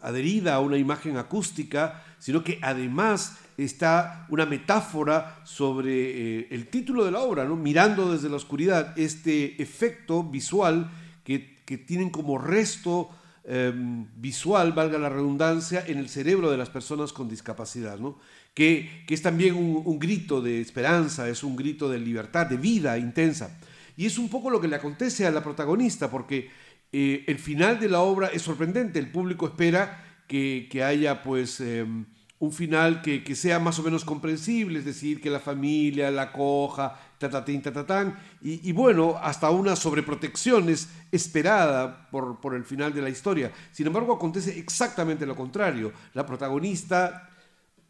adherida 0.00 0.54
a 0.54 0.60
una 0.60 0.76
imagen 0.76 1.16
acústica, 1.16 2.02
sino 2.18 2.42
que 2.42 2.58
además 2.62 3.38
está 3.56 4.26
una 4.28 4.46
metáfora 4.46 5.40
sobre 5.44 6.40
eh, 6.40 6.48
el 6.50 6.68
título 6.68 7.04
de 7.04 7.10
la 7.10 7.20
obra, 7.20 7.44
¿no? 7.44 7.56
mirando 7.56 8.12
desde 8.12 8.28
la 8.28 8.36
oscuridad 8.36 8.98
este 8.98 9.60
efecto 9.62 10.22
visual 10.22 10.90
que, 11.24 11.62
que 11.64 11.78
tienen 11.78 12.10
como 12.10 12.38
resto 12.38 13.10
em, 13.44 14.06
visual, 14.16 14.72
valga 14.72 14.98
la 14.98 15.08
redundancia, 15.08 15.84
en 15.86 15.98
el 15.98 16.08
cerebro 16.08 16.50
de 16.50 16.56
las 16.56 16.70
personas 16.70 17.12
con 17.12 17.28
discapacidad. 17.28 17.98
¿no? 17.98 18.18
Que, 18.54 19.04
es 19.08 19.22
también 19.22 19.54
un, 19.54 19.98
grito 19.98 20.40
de 20.40 20.60
esperanza, 20.60 21.28
es 21.28 21.42
un 21.42 21.56
grito 21.56 21.88
de 21.88 21.98
libertad, 21.98 22.46
de 22.46 22.56
vida 22.56 22.98
intensa. 22.98 23.58
Y 23.96 24.06
es 24.06 24.18
un 24.18 24.28
poco 24.28 24.50
lo 24.50 24.60
que 24.60 24.68
le 24.68 24.76
acontece 24.76 25.26
a 25.26 25.30
la 25.30 25.42
protagonista, 25.42 26.10
porque 26.10 26.50
eh, 26.92 27.24
el 27.26 27.38
final 27.38 27.80
de 27.80 27.88
la 27.88 28.00
obra 28.00 28.28
es 28.28 28.42
sorprendente, 28.42 28.98
el 28.98 29.10
público 29.10 29.46
espera 29.46 30.04
que, 30.26 30.82
haya 30.82 31.22
pues 31.22 31.60
em, 31.60 32.06
un 32.38 32.52
final 32.52 33.02
que, 33.02 33.34
sea 33.34 33.58
más 33.58 33.78
o 33.78 33.82
menos 33.82 34.04
comprensible, 34.04 34.78
es 34.78 34.84
decir, 34.84 35.20
que 35.20 35.28
la 35.28 35.40
familia 35.40 36.10
la 36.10 36.32
coja, 36.32 36.98
tatatín, 37.18 37.60
tatatán, 37.60 38.18
y, 38.40 38.66
y 38.68 38.72
bueno, 38.72 39.18
hasta 39.22 39.50
una 39.50 39.76
sobreprotección 39.76 40.68
es 40.70 40.88
esperada 41.10 42.08
por, 42.10 42.40
por 42.40 42.54
el 42.54 42.64
final 42.64 42.94
de 42.94 43.02
la 43.02 43.10
historia. 43.10 43.52
Sin 43.72 43.86
embargo, 43.86 44.14
acontece 44.14 44.58
exactamente 44.58 45.26
lo 45.26 45.36
contrario. 45.36 45.92
La 46.14 46.24
protagonista 46.24 47.28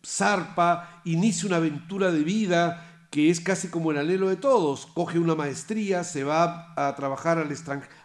zarpa, 0.04 1.00
inicia 1.04 1.48
una 1.48 1.56
aventura 1.56 2.10
de 2.10 2.22
vida 2.22 2.88
que 3.10 3.28
es 3.28 3.40
casi 3.40 3.68
como 3.68 3.90
el 3.90 3.98
anhelo 3.98 4.28
de 4.28 4.36
todos. 4.36 4.86
Coge 4.86 5.18
una 5.18 5.34
maestría, 5.34 6.02
se 6.02 6.24
va 6.24 6.72
a 6.76 6.94
trabajar 6.96 7.38
al 7.38 7.54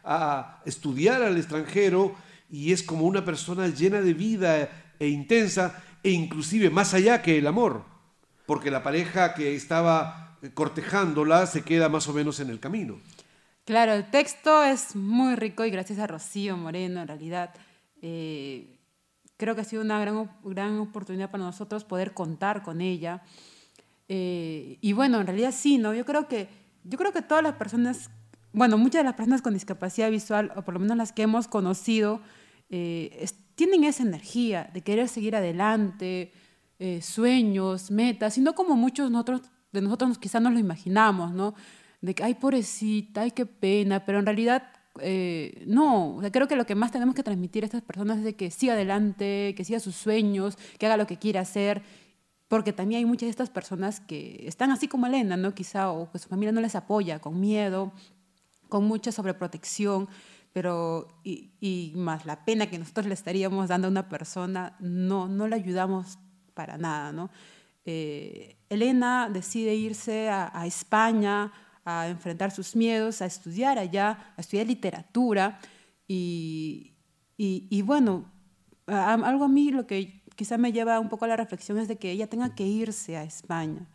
a 0.03 0.61
estudiar 0.65 1.23
al 1.23 1.37
extranjero 1.37 2.15
y 2.49 2.73
es 2.73 2.83
como 2.83 3.05
una 3.05 3.23
persona 3.23 3.67
llena 3.67 4.01
de 4.01 4.13
vida 4.13 4.69
e 4.99 5.07
intensa 5.07 5.81
e 6.03 6.11
inclusive 6.11 6.69
más 6.69 6.93
allá 6.93 7.21
que 7.21 7.37
el 7.37 7.47
amor, 7.47 7.83
porque 8.45 8.71
la 8.71 8.83
pareja 8.83 9.33
que 9.33 9.55
estaba 9.55 10.37
cortejándola 10.53 11.45
se 11.45 11.63
queda 11.63 11.89
más 11.89 12.07
o 12.07 12.13
menos 12.13 12.39
en 12.39 12.49
el 12.49 12.59
camino. 12.59 12.99
Claro, 13.65 13.93
el 13.93 14.09
texto 14.09 14.63
es 14.63 14.95
muy 14.95 15.35
rico 15.35 15.65
y 15.65 15.71
gracias 15.71 15.99
a 15.99 16.07
Rocío 16.07 16.55
Moreno 16.55 17.01
en 17.01 17.07
realidad. 17.07 17.53
Eh, 18.01 18.76
creo 19.37 19.55
que 19.55 19.61
ha 19.61 19.65
sido 19.65 19.83
una 19.83 19.99
gran, 19.99 20.29
gran 20.43 20.79
oportunidad 20.79 21.31
para 21.31 21.43
nosotros 21.43 21.85
poder 21.85 22.13
contar 22.13 22.63
con 22.63 22.81
ella. 22.81 23.21
Eh, 24.09 24.77
y 24.81 24.93
bueno, 24.93 25.21
en 25.21 25.27
realidad 25.27 25.53
sí, 25.55 25.77
¿no? 25.77 25.93
Yo 25.93 26.05
creo 26.05 26.27
que, 26.27 26.49
yo 26.83 26.97
creo 26.97 27.13
que 27.13 27.21
todas 27.21 27.43
las 27.43 27.55
personas, 27.55 28.09
bueno, 28.51 28.77
muchas 28.77 29.01
de 29.01 29.03
las 29.05 29.13
personas 29.13 29.41
con 29.41 29.53
discapacidad 29.53 30.09
visual, 30.09 30.51
o 30.55 30.63
por 30.63 30.73
lo 30.73 30.79
menos 30.79 30.97
las 30.97 31.11
que 31.11 31.21
hemos 31.21 31.47
conocido, 31.47 32.21
eh, 32.69 33.27
tienen 33.55 33.83
esa 33.83 34.03
energía 34.03 34.69
de 34.73 34.81
querer 34.81 35.07
seguir 35.07 35.35
adelante, 35.35 36.31
eh, 36.79 37.01
sueños, 37.01 37.91
metas, 37.91 38.37
y 38.37 38.41
no 38.41 38.55
como 38.55 38.75
muchos 38.75 39.09
nosotros, 39.11 39.41
de 39.71 39.81
nosotros 39.81 40.17
quizás 40.17 40.41
nos 40.41 40.53
lo 40.53 40.59
imaginamos, 40.59 41.33
¿no? 41.33 41.53
De 42.01 42.13
que, 42.13 42.23
ay, 42.23 42.35
pobrecita, 42.35 43.21
ay, 43.21 43.31
qué 43.31 43.45
pena, 43.45 44.05
pero 44.05 44.19
en 44.19 44.25
realidad 44.25 44.63
eh, 45.01 45.63
no, 45.67 46.19
creo 46.31 46.47
que 46.47 46.55
lo 46.55 46.65
que 46.65 46.75
más 46.75 46.91
tenemos 46.91 47.15
que 47.15 47.23
transmitir 47.23 47.63
a 47.63 47.65
estas 47.65 47.81
personas 47.81 48.19
es 48.19 48.23
de 48.23 48.35
que 48.35 48.51
siga 48.51 48.73
adelante, 48.73 49.53
que 49.55 49.63
siga 49.63 49.79
sus 49.79 49.95
sueños, 49.95 50.57
que 50.77 50.85
haga 50.85 50.97
lo 50.97 51.07
que 51.07 51.17
quiera 51.17 51.41
hacer, 51.41 51.81
porque 52.47 52.73
también 52.73 52.99
hay 52.99 53.05
muchas 53.05 53.27
de 53.27 53.31
estas 53.31 53.49
personas 53.49 53.99
que 53.99 54.45
están 54.47 54.71
así 54.71 54.87
como 54.87 55.07
Elena, 55.07 55.37
¿no? 55.37 55.53
Quizá, 55.53 55.91
o 55.91 56.11
que 56.11 56.19
su 56.19 56.29
familia 56.29 56.51
no 56.51 56.61
les 56.61 56.75
apoya, 56.75 57.19
con 57.19 57.39
miedo, 57.39 57.91
con 58.69 58.85
mucha 58.85 59.11
sobreprotección, 59.11 60.07
pero, 60.53 61.07
y, 61.23 61.93
más 61.95 62.25
la 62.25 62.45
pena 62.45 62.69
que 62.69 62.79
nosotros 62.79 63.05
le 63.05 63.13
estaríamos 63.13 63.67
dando 63.67 63.87
a 63.87 63.91
una 63.91 64.09
persona, 64.09 64.75
no, 64.79 65.27
no 65.27 65.47
le 65.47 65.55
ayudamos 65.55 66.19
para 66.53 66.77
nada, 66.77 67.11
¿no? 67.11 67.29
Eh, 67.85 68.57
Elena 68.69 69.29
decide 69.31 69.75
irse 69.75 70.29
a 70.29 70.65
España, 70.65 71.51
a 71.89 72.09
enfrentar 72.09 72.51
sus 72.51 72.75
miedos, 72.75 73.21
a 73.21 73.25
estudiar 73.25 73.79
allá, 73.79 74.33
a 74.35 74.41
estudiar 74.41 74.67
literatura. 74.67 75.57
Y, 76.05 76.95
y, 77.37 77.81
bueno, 77.81 78.25
algo 78.87 79.45
a 79.45 79.47
mí 79.47 79.71
lo 79.71 79.87
que 79.87 80.21
quizá 80.35 80.57
me 80.57 80.73
lleva 80.73 80.99
un 80.99 81.07
poco 81.07 81.23
a 81.23 81.29
la 81.29 81.37
reflexión 81.37 81.77
es 81.77 81.87
de 81.87 81.95
que 81.95 82.11
ella 82.11 82.27
tenga 82.27 82.53
que 82.55 82.65
irse 82.65 83.15
a 83.15 83.23
España. 83.23 83.87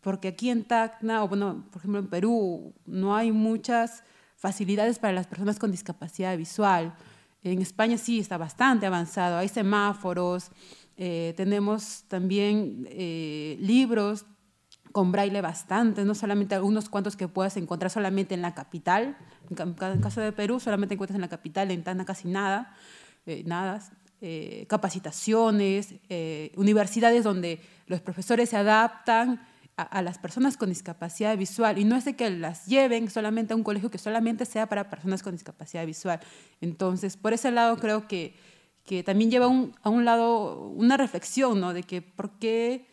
Porque 0.00 0.28
aquí 0.28 0.48
en 0.48 0.64
Tacna, 0.64 1.22
o 1.22 1.28
bueno, 1.28 1.66
por 1.70 1.80
ejemplo 1.80 2.00
en 2.00 2.08
Perú, 2.08 2.72
no 2.86 3.14
hay 3.14 3.30
muchas 3.30 4.04
facilidades 4.36 4.98
para 4.98 5.12
las 5.12 5.26
personas 5.26 5.58
con 5.58 5.70
discapacidad 5.70 6.34
visual. 6.38 6.94
En 7.42 7.60
España 7.60 7.98
sí 7.98 8.20
está 8.20 8.38
bastante 8.38 8.86
avanzado, 8.86 9.36
hay 9.36 9.48
semáforos, 9.48 10.50
eh, 10.96 11.34
tenemos 11.36 12.04
también 12.08 12.88
eh, 12.90 13.58
libros 13.60 14.24
con 14.92 15.10
braille 15.10 15.40
bastante, 15.40 16.04
no 16.04 16.14
solamente 16.14 16.54
algunos 16.54 16.88
cuantos 16.88 17.16
que 17.16 17.26
puedas 17.26 17.56
encontrar 17.56 17.90
solamente 17.90 18.34
en 18.34 18.42
la 18.42 18.54
capital. 18.54 19.16
En 19.50 19.74
el 19.80 20.00
caso 20.00 20.20
de 20.20 20.32
Perú, 20.32 20.60
solamente 20.60 20.94
encuentras 20.94 21.16
en 21.16 21.22
la 21.22 21.28
capital, 21.28 21.70
en 21.70 21.82
Tana 21.82 22.04
casi 22.04 22.28
nada, 22.28 22.74
eh, 23.26 23.42
nada. 23.44 23.82
Eh, 24.24 24.66
capacitaciones, 24.68 25.94
eh, 26.08 26.52
universidades 26.54 27.24
donde 27.24 27.60
los 27.88 28.00
profesores 28.00 28.50
se 28.50 28.56
adaptan 28.56 29.44
a, 29.76 30.00
las 30.00 30.18
personas 30.18 30.56
con 30.56 30.68
discapacidad 30.68 31.36
visual 31.36 31.76
y 31.76 31.84
no 31.84 31.96
es 31.96 32.04
de 32.04 32.14
que 32.14 32.30
las 32.30 32.66
lleven 32.66 33.10
solamente 33.10 33.52
a 33.52 33.56
un 33.56 33.64
colegio 33.64 33.90
que 33.90 33.98
solamente 33.98 34.44
sea 34.44 34.68
para 34.68 34.88
personas 34.88 35.24
con 35.24 35.32
discapacidad 35.32 35.84
visual. 35.86 36.20
Entonces, 36.60 37.16
por 37.16 37.32
ese 37.32 37.50
lado 37.50 37.78
creo 37.78 38.06
que, 38.06 38.36
que 38.84 39.02
también 39.02 39.30
lleva 39.30 39.46
a 39.46 39.90
un 39.90 40.04
lado 40.04 40.68
una 40.68 40.96
reflexión, 40.96 41.60
¿no? 41.60 41.72
De 41.72 41.82
que 41.82 42.00
por 42.00 42.38
qué 42.38 42.91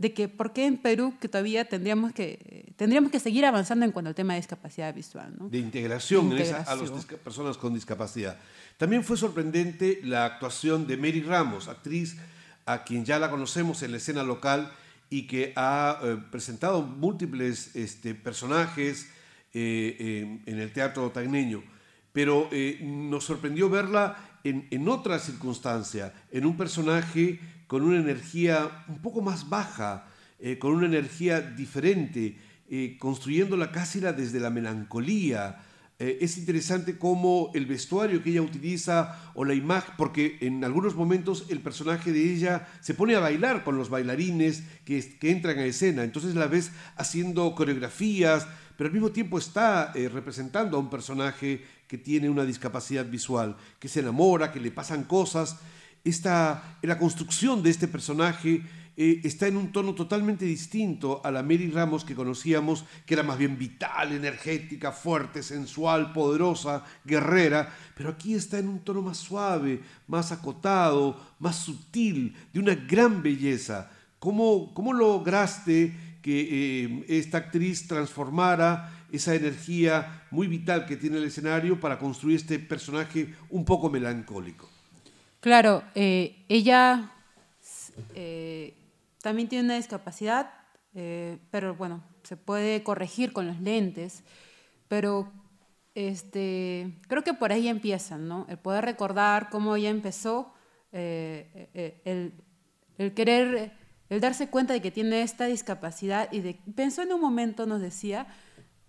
de 0.00 0.14
que 0.14 0.28
por 0.28 0.54
qué 0.54 0.64
en 0.64 0.78
Perú 0.78 1.12
que 1.20 1.28
todavía 1.28 1.66
tendríamos 1.66 2.14
que, 2.14 2.72
tendríamos 2.76 3.12
que 3.12 3.20
seguir 3.20 3.44
avanzando 3.44 3.84
en 3.84 3.92
cuanto 3.92 4.08
al 4.08 4.14
tema 4.14 4.32
de 4.32 4.40
discapacidad 4.40 4.94
visual. 4.94 5.34
De 5.50 5.58
integración, 5.58 6.32
a 6.32 6.74
las 6.74 6.90
personas 7.22 7.58
con 7.58 7.74
discapacidad. 7.74 8.38
También 8.78 9.04
fue 9.04 9.18
sorprendente 9.18 10.00
la 10.02 10.24
actuación 10.24 10.86
de 10.86 10.96
Mary 10.96 11.20
Ramos, 11.20 11.68
actriz 11.68 12.16
a 12.64 12.82
quien 12.82 13.04
ya 13.04 13.18
la 13.18 13.28
conocemos 13.28 13.82
en 13.82 13.90
la 13.90 13.98
escena 13.98 14.22
local 14.22 14.72
y 15.10 15.26
que 15.26 15.52
ha 15.54 16.00
eh, 16.02 16.16
presentado 16.30 16.80
múltiples 16.80 17.76
este, 17.76 18.14
personajes 18.14 19.06
eh, 19.52 20.40
en 20.46 20.58
el 20.58 20.72
teatro 20.72 21.10
tagneño. 21.10 21.62
Pero 22.14 22.48
eh, 22.52 22.78
nos 22.82 23.24
sorprendió 23.24 23.68
verla 23.68 24.16
en, 24.44 24.66
en 24.70 24.88
otra 24.88 25.18
circunstancia, 25.18 26.14
en 26.30 26.46
un 26.46 26.56
personaje 26.56 27.38
con 27.70 27.82
una 27.82 28.00
energía 28.00 28.84
un 28.88 28.98
poco 28.98 29.22
más 29.22 29.48
baja, 29.48 30.08
eh, 30.40 30.58
con 30.58 30.72
una 30.72 30.86
energía 30.86 31.40
diferente, 31.40 32.36
eh, 32.68 32.96
construyéndola 32.98 33.70
casi 33.70 34.00
desde 34.00 34.40
la 34.40 34.50
melancolía. 34.50 35.62
Eh, 36.00 36.18
es 36.20 36.36
interesante 36.36 36.98
cómo 36.98 37.52
el 37.54 37.66
vestuario 37.66 38.24
que 38.24 38.30
ella 38.30 38.42
utiliza 38.42 39.30
o 39.34 39.44
la 39.44 39.54
imagen, 39.54 39.94
porque 39.96 40.38
en 40.40 40.64
algunos 40.64 40.96
momentos 40.96 41.46
el 41.48 41.60
personaje 41.60 42.12
de 42.12 42.32
ella 42.32 42.66
se 42.80 42.94
pone 42.94 43.14
a 43.14 43.20
bailar 43.20 43.62
con 43.62 43.78
los 43.78 43.88
bailarines 43.88 44.64
que, 44.84 45.16
que 45.20 45.30
entran 45.30 45.60
a 45.60 45.64
escena, 45.64 46.02
entonces 46.02 46.34
la 46.34 46.48
ves 46.48 46.72
haciendo 46.96 47.54
coreografías, 47.54 48.48
pero 48.76 48.88
al 48.88 48.94
mismo 48.94 49.12
tiempo 49.12 49.38
está 49.38 49.92
representando 49.92 50.76
a 50.76 50.80
un 50.80 50.90
personaje 50.90 51.64
que 51.86 51.98
tiene 51.98 52.30
una 52.30 52.44
discapacidad 52.44 53.06
visual, 53.06 53.56
que 53.78 53.86
se 53.86 54.00
enamora, 54.00 54.50
que 54.50 54.58
le 54.58 54.72
pasan 54.72 55.04
cosas 55.04 55.60
esta, 56.04 56.78
la 56.82 56.98
construcción 56.98 57.62
de 57.62 57.70
este 57.70 57.88
personaje 57.88 58.62
eh, 58.96 59.20
está 59.24 59.46
en 59.46 59.56
un 59.56 59.72
tono 59.72 59.94
totalmente 59.94 60.44
distinto 60.44 61.22
a 61.24 61.30
la 61.30 61.42
Mary 61.42 61.70
Ramos 61.70 62.04
que 62.04 62.14
conocíamos, 62.14 62.84
que 63.06 63.14
era 63.14 63.22
más 63.22 63.38
bien 63.38 63.56
vital, 63.56 64.12
energética, 64.12 64.92
fuerte, 64.92 65.42
sensual, 65.42 66.12
poderosa, 66.12 66.84
guerrera, 67.04 67.72
pero 67.96 68.10
aquí 68.10 68.34
está 68.34 68.58
en 68.58 68.68
un 68.68 68.80
tono 68.80 69.00
más 69.00 69.16
suave, 69.16 69.80
más 70.06 70.32
acotado, 70.32 71.18
más 71.38 71.56
sutil, 71.56 72.36
de 72.52 72.60
una 72.60 72.74
gran 72.74 73.22
belleza. 73.22 73.90
¿Cómo, 74.18 74.74
cómo 74.74 74.92
lograste 74.92 75.94
que 76.20 76.84
eh, 76.84 77.04
esta 77.08 77.38
actriz 77.38 77.88
transformara 77.88 79.06
esa 79.10 79.34
energía 79.34 80.26
muy 80.30 80.46
vital 80.46 80.84
que 80.84 80.96
tiene 80.96 81.16
el 81.16 81.24
escenario 81.24 81.80
para 81.80 81.98
construir 81.98 82.36
este 82.36 82.58
personaje 82.58 83.34
un 83.48 83.64
poco 83.64 83.88
melancólico? 83.88 84.68
Claro, 85.40 85.82
eh, 85.94 86.44
ella 86.50 87.12
eh, 88.14 88.74
también 89.22 89.48
tiene 89.48 89.64
una 89.64 89.76
discapacidad, 89.76 90.50
eh, 90.94 91.38
pero 91.50 91.74
bueno, 91.74 92.02
se 92.24 92.36
puede 92.36 92.82
corregir 92.82 93.32
con 93.32 93.46
los 93.46 93.58
lentes, 93.58 94.22
pero 94.86 95.32
este, 95.94 96.92
creo 97.08 97.24
que 97.24 97.32
por 97.32 97.52
ahí 97.52 97.68
empiezan, 97.68 98.28
¿no? 98.28 98.44
El 98.50 98.58
poder 98.58 98.84
recordar 98.84 99.48
cómo 99.48 99.76
ella 99.76 99.88
empezó, 99.88 100.52
el, 100.92 102.34
el, 102.98 103.14
querer, 103.14 103.72
el 104.10 104.20
darse 104.20 104.50
cuenta 104.50 104.74
de 104.74 104.82
que 104.82 104.90
tiene 104.90 105.22
esta 105.22 105.46
discapacidad 105.46 106.30
y 106.32 106.40
de, 106.40 106.60
pensó 106.74 107.00
en 107.00 107.14
un 107.14 107.20
momento, 107.20 107.64
nos 107.64 107.80
decía, 107.80 108.26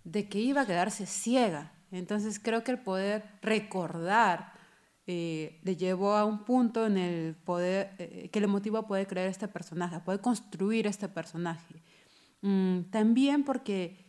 de 0.03 0.27
que 0.27 0.39
iba 0.39 0.61
a 0.61 0.67
quedarse 0.67 1.05
ciega. 1.05 1.71
Entonces 1.91 2.39
creo 2.39 2.65
que 2.65 2.71
el 2.71 2.79
poder 2.79 3.23
recordar 3.41 4.59
eh, 5.07 5.59
le 5.63 5.75
llevó 5.75 6.13
a 6.13 6.25
un 6.25 6.45
punto 6.45 6.85
en 6.85 6.95
el 6.95 7.35
poder, 7.35 7.95
eh, 7.97 8.29
que 8.31 8.39
le 8.39 8.45
motivó 8.45 8.77
a 8.77 8.87
poder 8.87 9.07
crear 9.07 9.27
este 9.27 9.47
personaje, 9.47 9.95
a 9.95 10.03
poder 10.03 10.21
construir 10.21 10.85
este 10.85 11.09
personaje. 11.09 11.81
Mm, 12.41 12.83
también 12.91 13.43
porque 13.43 14.05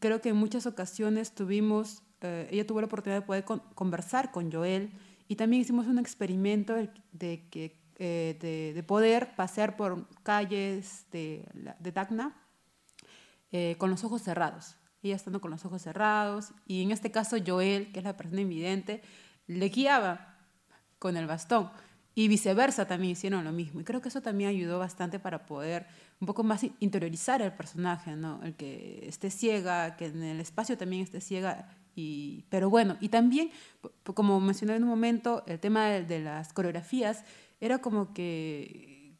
creo 0.00 0.20
que 0.20 0.28
en 0.30 0.36
muchas 0.36 0.66
ocasiones 0.66 1.34
tuvimos, 1.34 2.02
eh, 2.20 2.46
ella 2.50 2.66
tuvo 2.66 2.80
la 2.80 2.86
oportunidad 2.86 3.20
de 3.20 3.26
poder 3.26 3.44
conversar 3.74 4.30
con 4.30 4.52
Joel 4.52 4.90
y 5.28 5.36
también 5.36 5.62
hicimos 5.62 5.86
un 5.86 5.98
experimento 5.98 6.74
de, 6.74 6.90
de, 7.12 8.74
de, 8.74 8.82
poder 8.86 9.34
pasear 9.34 9.76
por 9.76 10.06
calles 10.22 11.06
de, 11.10 11.46
de 11.78 11.92
Tacna 11.92 12.36
con 13.78 13.90
los 13.90 14.04
ojos 14.04 14.22
cerrados. 14.22 14.76
Ella 15.02 15.16
estando 15.16 15.40
con 15.40 15.50
los 15.50 15.64
ojos 15.64 15.82
cerrados 15.82 16.52
y 16.66 16.82
en 16.82 16.90
este 16.90 17.10
caso 17.10 17.36
Joel, 17.44 17.92
que 17.92 18.00
es 18.00 18.04
la 18.04 18.16
persona 18.16 18.40
invidente, 18.40 19.02
le 19.48 19.68
guiaba 19.70 20.36
con 20.98 21.16
el 21.16 21.26
bastón. 21.26 21.70
Y 22.14 22.26
viceversa 22.26 22.86
también 22.86 23.12
hicieron 23.12 23.44
lo 23.44 23.52
mismo. 23.52 23.80
Y 23.80 23.84
creo 23.84 24.00
que 24.00 24.08
eso 24.08 24.20
también 24.20 24.50
ayudó 24.50 24.78
bastante 24.78 25.20
para 25.20 25.46
poder 25.46 25.86
un 26.20 26.26
poco 26.26 26.42
más 26.42 26.64
interiorizar 26.80 27.42
el 27.42 27.52
personaje, 27.52 28.16
¿no? 28.16 28.40
El 28.42 28.54
que 28.54 29.04
esté 29.06 29.30
ciega, 29.30 29.96
que 29.96 30.06
en 30.06 30.24
el 30.24 30.40
espacio 30.40 30.76
también 30.76 31.02
esté 31.02 31.20
ciega. 31.20 31.68
Y, 31.94 32.44
pero 32.48 32.70
bueno, 32.70 32.96
y 33.00 33.08
también, 33.08 33.50
como 34.14 34.40
mencioné 34.40 34.74
en 34.74 34.82
un 34.82 34.88
momento, 34.88 35.44
el 35.46 35.60
tema 35.60 35.86
de, 35.86 36.18
las 36.18 36.52
coreografías 36.52 37.24
era 37.60 37.78
como 37.78 38.12
que 38.12 39.16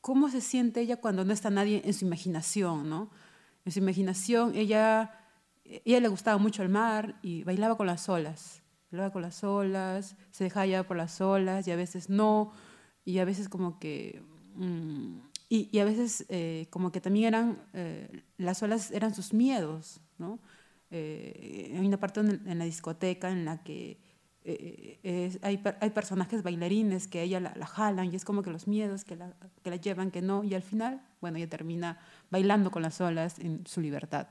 cómo 0.00 0.30
se 0.30 0.40
siente 0.40 0.80
ella 0.80 0.96
cuando 0.96 1.24
no 1.24 1.34
está 1.34 1.50
nadie 1.50 1.82
en 1.84 1.92
su 1.92 2.06
imaginación, 2.06 2.88
¿no? 2.88 3.10
En 3.66 3.72
su 3.72 3.80
imaginación, 3.80 4.54
ella, 4.54 5.10
ella 5.64 6.00
le 6.00 6.08
gustaba 6.08 6.38
mucho 6.38 6.62
el 6.62 6.70
mar 6.70 7.18
y 7.20 7.44
bailaba 7.44 7.76
con 7.76 7.86
las 7.88 8.08
olas 8.08 8.62
hablaba 8.90 9.12
con 9.12 9.22
las 9.22 9.42
olas, 9.44 10.16
se 10.30 10.44
dejaba 10.44 10.66
llevar 10.66 10.86
por 10.86 10.96
las 10.96 11.20
olas 11.20 11.66
y 11.66 11.70
a 11.70 11.76
veces 11.76 12.08
no, 12.08 12.52
y 13.04 13.18
a 13.18 13.24
veces 13.24 13.48
como 13.48 13.78
que... 13.78 14.22
Mm, 14.54 15.18
y, 15.48 15.78
a 15.78 15.84
veces 15.84 16.26
eh, 16.28 16.66
como 16.70 16.90
que 16.90 17.00
también 17.00 17.26
eran, 17.26 17.62
eh, 17.72 18.24
las 18.36 18.64
olas 18.64 18.90
eran 18.90 19.14
sus 19.14 19.32
miedos, 19.32 20.00
¿no? 20.18 20.40
Eh, 20.90 21.72
hay 21.72 21.86
una 21.86 22.00
parte 22.00 22.18
en, 22.20 22.58
la 22.58 22.64
discoteca 22.64 23.30
en 23.30 23.44
la 23.44 23.62
que 23.62 24.00
hay, 25.42 25.60
hay, 25.80 25.90
personajes 25.90 26.42
bailarines 26.42 27.06
que 27.06 27.22
ella 27.22 27.38
la, 27.40 27.66
jalan 27.66 28.12
y 28.12 28.16
es 28.16 28.24
como 28.24 28.42
que 28.42 28.50
los 28.50 28.66
miedos 28.66 29.04
que 29.04 29.14
la, 29.14 29.36
que 29.62 29.70
la 29.70 29.76
llevan, 29.76 30.10
que 30.10 30.22
no, 30.22 30.42
y 30.42 30.54
al 30.54 30.62
final, 30.62 31.00
bueno, 31.20 31.38
ella 31.38 31.48
termina 31.48 31.98
bailando 32.30 32.72
con 32.72 32.82
las 32.82 33.00
olas 33.00 33.38
en 33.38 33.64
su 33.66 33.80
libertad. 33.80 34.28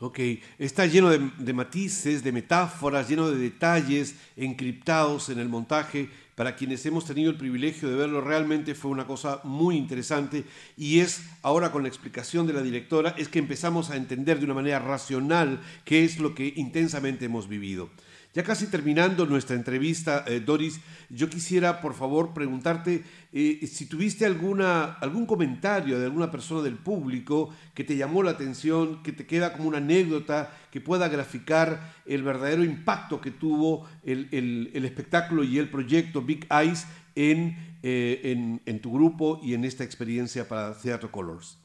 Ok, 0.00 0.20
está 0.60 0.86
lleno 0.86 1.10
de, 1.10 1.52
matices, 1.52 2.22
de 2.22 2.30
metáforas, 2.30 3.08
lleno 3.08 3.28
de 3.30 3.36
detalles 3.36 4.14
encriptados 4.36 5.28
en 5.28 5.40
el 5.40 5.48
montaje, 5.48 6.08
para 6.36 6.54
quienes 6.54 6.86
hemos 6.86 7.04
tenido 7.04 7.32
el 7.32 7.36
privilegio 7.36 7.88
de 7.88 7.96
verlo, 7.96 8.20
realmente 8.20 8.76
fue 8.76 8.92
una 8.92 9.08
cosa 9.08 9.40
muy 9.42 9.76
interesante 9.76 10.44
y 10.76 11.00
es 11.00 11.22
ahora 11.42 11.72
con 11.72 11.82
la 11.82 11.88
explicación 11.88 12.46
de 12.46 12.52
la 12.52 12.62
directora, 12.62 13.16
es 13.18 13.26
que 13.26 13.40
empezamos 13.40 13.90
a 13.90 13.96
entender 13.96 14.38
de 14.38 14.44
una 14.44 14.54
manera 14.54 14.78
racional 14.78 15.60
qué 15.84 16.04
es 16.04 16.20
lo 16.20 16.32
que 16.32 16.52
intensamente 16.54 17.24
hemos 17.24 17.48
vivido. 17.48 17.90
Ya 18.38 18.44
casi 18.44 18.68
terminando 18.68 19.26
nuestra 19.26 19.56
entrevista, 19.56 20.24
eh, 20.28 20.38
Doris, 20.38 20.78
yo 21.10 21.28
quisiera 21.28 21.80
por 21.80 21.92
favor 21.92 22.32
preguntarte 22.32 23.02
eh, 23.32 23.66
si 23.66 23.86
tuviste 23.86 24.24
alguna, 24.26 24.92
algún 25.00 25.26
comentario 25.26 25.98
de 25.98 26.04
alguna 26.04 26.30
persona 26.30 26.62
del 26.62 26.76
público 26.76 27.52
que 27.74 27.82
te 27.82 27.96
llamó 27.96 28.22
la 28.22 28.30
atención, 28.30 29.02
que 29.02 29.10
te 29.10 29.26
queda 29.26 29.54
como 29.54 29.68
una 29.68 29.78
anécdota, 29.78 30.56
que 30.70 30.80
pueda 30.80 31.08
graficar 31.08 31.94
el 32.06 32.22
verdadero 32.22 32.62
impacto 32.62 33.20
que 33.20 33.32
tuvo 33.32 33.88
el, 34.04 34.70
espectáculo 34.72 35.42
y 35.42 35.58
el 35.58 35.68
proyecto 35.68 36.22
Big 36.22 36.46
Eyes 36.48 36.86
en, 37.16 37.56
eh, 37.82 38.20
en, 38.22 38.62
en 38.66 38.80
tu 38.80 38.92
grupo 38.92 39.40
y 39.42 39.54
en 39.54 39.64
esta 39.64 39.82
experiencia 39.82 40.46
para 40.46 40.78
Theatre 40.78 41.10
Colors. 41.10 41.58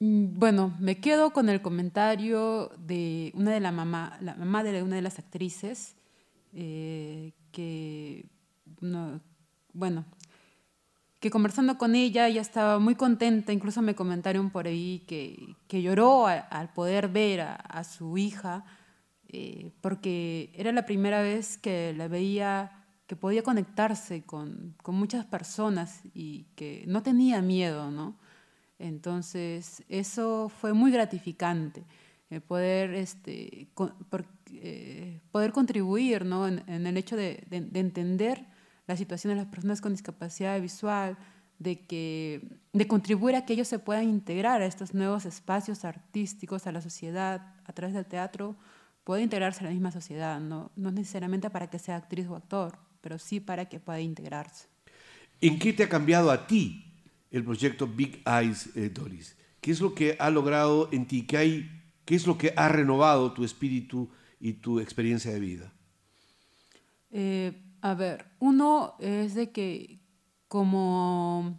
Mm, 0.00 0.38
bueno, 0.38 0.74
me 0.78 1.00
quedo 1.00 1.32
con 1.32 1.48
el 1.48 1.60
comentario 1.60 2.70
de 2.78 3.32
una 3.34 3.50
de 3.52 3.60
la 3.60 3.72
mamá, 3.72 4.16
la 4.20 4.34
mamá 4.34 4.62
de 4.62 4.82
una 4.82 4.96
de 4.96 5.02
las 5.02 5.18
actrices, 5.18 5.96
eh, 6.52 7.32
que, 7.50 8.26
bueno, 9.72 10.04
que 11.20 11.30
conversando 11.30 11.78
con 11.78 11.94
ella 11.96 12.28
ella 12.28 12.40
estaba 12.40 12.78
muy 12.78 12.94
contenta, 12.94 13.52
incluso 13.52 13.82
me 13.82 13.96
comentaron 13.96 14.50
por 14.50 14.66
ahí 14.66 15.04
que, 15.08 15.56
que 15.66 15.82
lloró 15.82 16.26
al 16.28 16.72
poder 16.72 17.08
ver 17.08 17.40
a, 17.40 17.84
su 17.84 18.16
hija, 18.18 18.64
eh, 19.28 19.72
porque 19.80 20.52
era 20.54 20.70
la 20.72 20.86
primera 20.86 21.22
vez 21.22 21.58
que 21.58 21.92
la 21.96 22.08
veía 22.08 22.72
que 23.08 23.16
podía 23.16 23.42
conectarse 23.42 24.22
con, 24.24 24.74
con 24.82 24.94
muchas 24.94 25.24
personas 25.24 26.02
y 26.14 26.44
que 26.56 26.84
no 26.86 27.02
tenía 27.02 27.40
miedo, 27.40 27.90
¿no? 27.90 28.16
Entonces, 28.78 29.82
eso 29.88 30.48
fue 30.48 30.72
muy 30.72 30.92
gratificante, 30.92 31.84
eh, 32.30 32.40
poder, 32.40 32.94
este, 32.94 33.68
eh, 34.52 35.20
poder 35.32 35.52
contribuir 35.52 36.24
¿no? 36.24 36.46
en, 36.46 36.86
el 36.86 36.96
hecho 36.96 37.16
de, 37.16 37.44
entender 37.50 38.46
la 38.86 38.96
situación 38.96 39.32
de 39.32 39.36
las 39.36 39.46
personas 39.46 39.80
con 39.80 39.92
discapacidad 39.92 40.60
visual, 40.60 41.18
de, 41.58 41.80
que, 41.80 42.60
de 42.72 42.86
contribuir 42.86 43.34
a 43.34 43.44
que 43.44 43.54
ellos 43.54 43.66
se 43.66 43.80
puedan 43.80 44.04
integrar 44.04 44.62
a 44.62 44.66
estos 44.66 44.94
nuevos 44.94 45.24
espacios 45.26 45.84
artísticos, 45.84 46.68
a 46.68 46.72
la 46.72 46.80
sociedad, 46.80 47.54
a 47.64 47.72
través 47.72 47.94
del 47.94 48.06
teatro, 48.06 48.56
pueda 49.02 49.22
integrarse 49.22 49.60
a 49.60 49.64
la 49.64 49.70
misma 49.70 49.90
sociedad, 49.90 50.38
no, 50.38 50.70
no 50.76 50.92
necesariamente 50.92 51.50
para 51.50 51.68
que 51.68 51.80
sea 51.80 51.96
actriz 51.96 52.28
o 52.28 52.36
actor, 52.36 52.78
pero 53.00 53.18
sí 53.18 53.40
para 53.40 53.64
que 53.64 53.80
pueda 53.80 54.00
integrarse. 54.00 54.68
¿En 55.40 55.58
qué 55.58 55.72
te 55.72 55.84
ha 55.84 55.88
cambiado 55.88 56.30
a 56.30 56.46
ti 56.46 56.87
el 57.30 57.44
proyecto 57.44 57.86
Big 57.86 58.22
Eyes, 58.26 58.74
eh, 58.76 58.88
Doris? 58.88 59.36
¿Qué 59.60 59.70
es 59.70 59.80
lo 59.80 59.94
que 59.94 60.16
ha 60.18 60.30
logrado 60.30 60.88
en 60.92 61.06
ti? 61.06 61.26
¿Qué, 61.26 61.36
hay, 61.36 61.82
¿Qué 62.04 62.14
es 62.14 62.26
lo 62.26 62.38
que 62.38 62.52
ha 62.56 62.68
renovado 62.68 63.32
tu 63.32 63.44
espíritu 63.44 64.10
y 64.40 64.54
tu 64.54 64.80
experiencia 64.80 65.32
de 65.32 65.40
vida? 65.40 65.72
Eh, 67.10 67.62
a 67.80 67.94
ver, 67.94 68.26
uno 68.38 68.94
es 69.00 69.34
de 69.34 69.50
que 69.50 70.00
como 70.46 71.56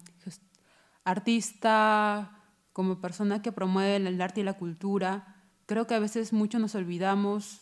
artista, 1.03 2.43
como 2.73 3.01
persona 3.01 3.41
que 3.41 3.51
promueve 3.51 3.95
el 3.95 4.21
arte 4.21 4.41
y 4.41 4.43
la 4.43 4.53
cultura, 4.53 5.36
creo 5.65 5.88
que 5.88 5.95
a 5.95 5.99
veces 5.99 6.34
mucho 6.34 6.60
nos 6.60 6.75
olvidamos 6.75 7.62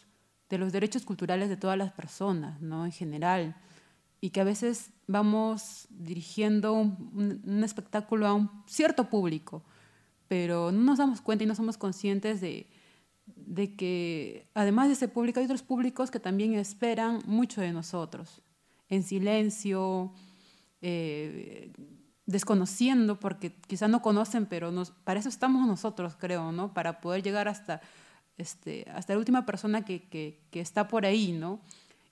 de 0.49 0.57
los 0.57 0.71
derechos 0.71 1.03
culturales 1.03 1.49
de 1.49 1.57
todas 1.57 1.77
las 1.77 1.91
personas, 1.91 2.61
¿no? 2.61 2.85
En 2.85 2.91
general 2.91 3.55
y 4.19 4.31
que 4.31 4.41
a 4.41 4.45
veces 4.45 4.91
vamos 5.07 5.87
dirigiendo 5.89 6.73
un, 6.73 7.61
espectáculo 7.63 8.27
a 8.27 8.33
un 8.33 8.49
cierto 8.65 9.09
público, 9.09 9.63
pero 10.27 10.71
no 10.71 10.81
nos 10.81 10.97
damos 10.97 11.21
cuenta 11.21 11.43
y 11.43 11.47
no 11.47 11.55
somos 11.55 11.77
conscientes 11.77 12.41
de, 12.41 12.67
de 13.25 13.75
que 13.75 14.47
además 14.53 14.87
de 14.87 14.93
ese 14.93 15.07
público 15.07 15.39
hay 15.39 15.45
otros 15.45 15.63
públicos 15.63 16.11
que 16.11 16.19
también 16.19 16.53
esperan 16.55 17.21
mucho 17.25 17.61
de 17.61 17.71
nosotros, 17.71 18.41
en 18.89 19.03
silencio, 19.03 20.11
eh, 20.81 21.71
desconociendo, 22.25 23.19
porque 23.19 23.53
quizá 23.67 23.87
no 23.87 24.01
conocen, 24.01 24.45
pero 24.45 24.71
nos, 24.71 24.91
para 24.91 25.19
eso 25.19 25.29
estamos 25.29 25.65
nosotros, 25.65 26.15
creo, 26.17 26.51
¿no? 26.51 26.73
Para 26.73 26.99
poder 26.99 27.23
llegar 27.23 27.47
hasta, 27.47 27.81
este, 28.37 28.85
hasta 28.93 29.13
la 29.13 29.19
última 29.19 29.45
persona 29.45 29.85
que, 29.85 30.03
que, 30.09 30.41
que 30.51 30.59
está 30.59 30.87
por 30.87 31.05
ahí, 31.05 31.31
¿no? 31.31 31.61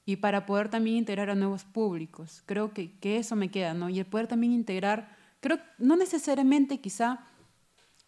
Y 0.06 0.18
para 0.18 0.46
poder 0.46 0.70
también 0.70 0.98
integrar 0.98 1.30
a 1.30 1.36
nuevos 1.36 1.64
públicos. 1.64 2.44
Creo 2.46 2.74
que, 2.74 2.92
que 3.00 3.18
eso 3.18 3.36
me 3.36 3.50
queda, 3.50 3.74
¿no? 3.74 3.90
Y 3.90 4.00
el 4.00 4.06
poder 4.06 4.28
también 4.28 4.54
integrar, 4.54 5.16
creo, 5.40 5.60
no 5.80 5.96
necesariamente 5.96 6.80
quizá 6.80 7.26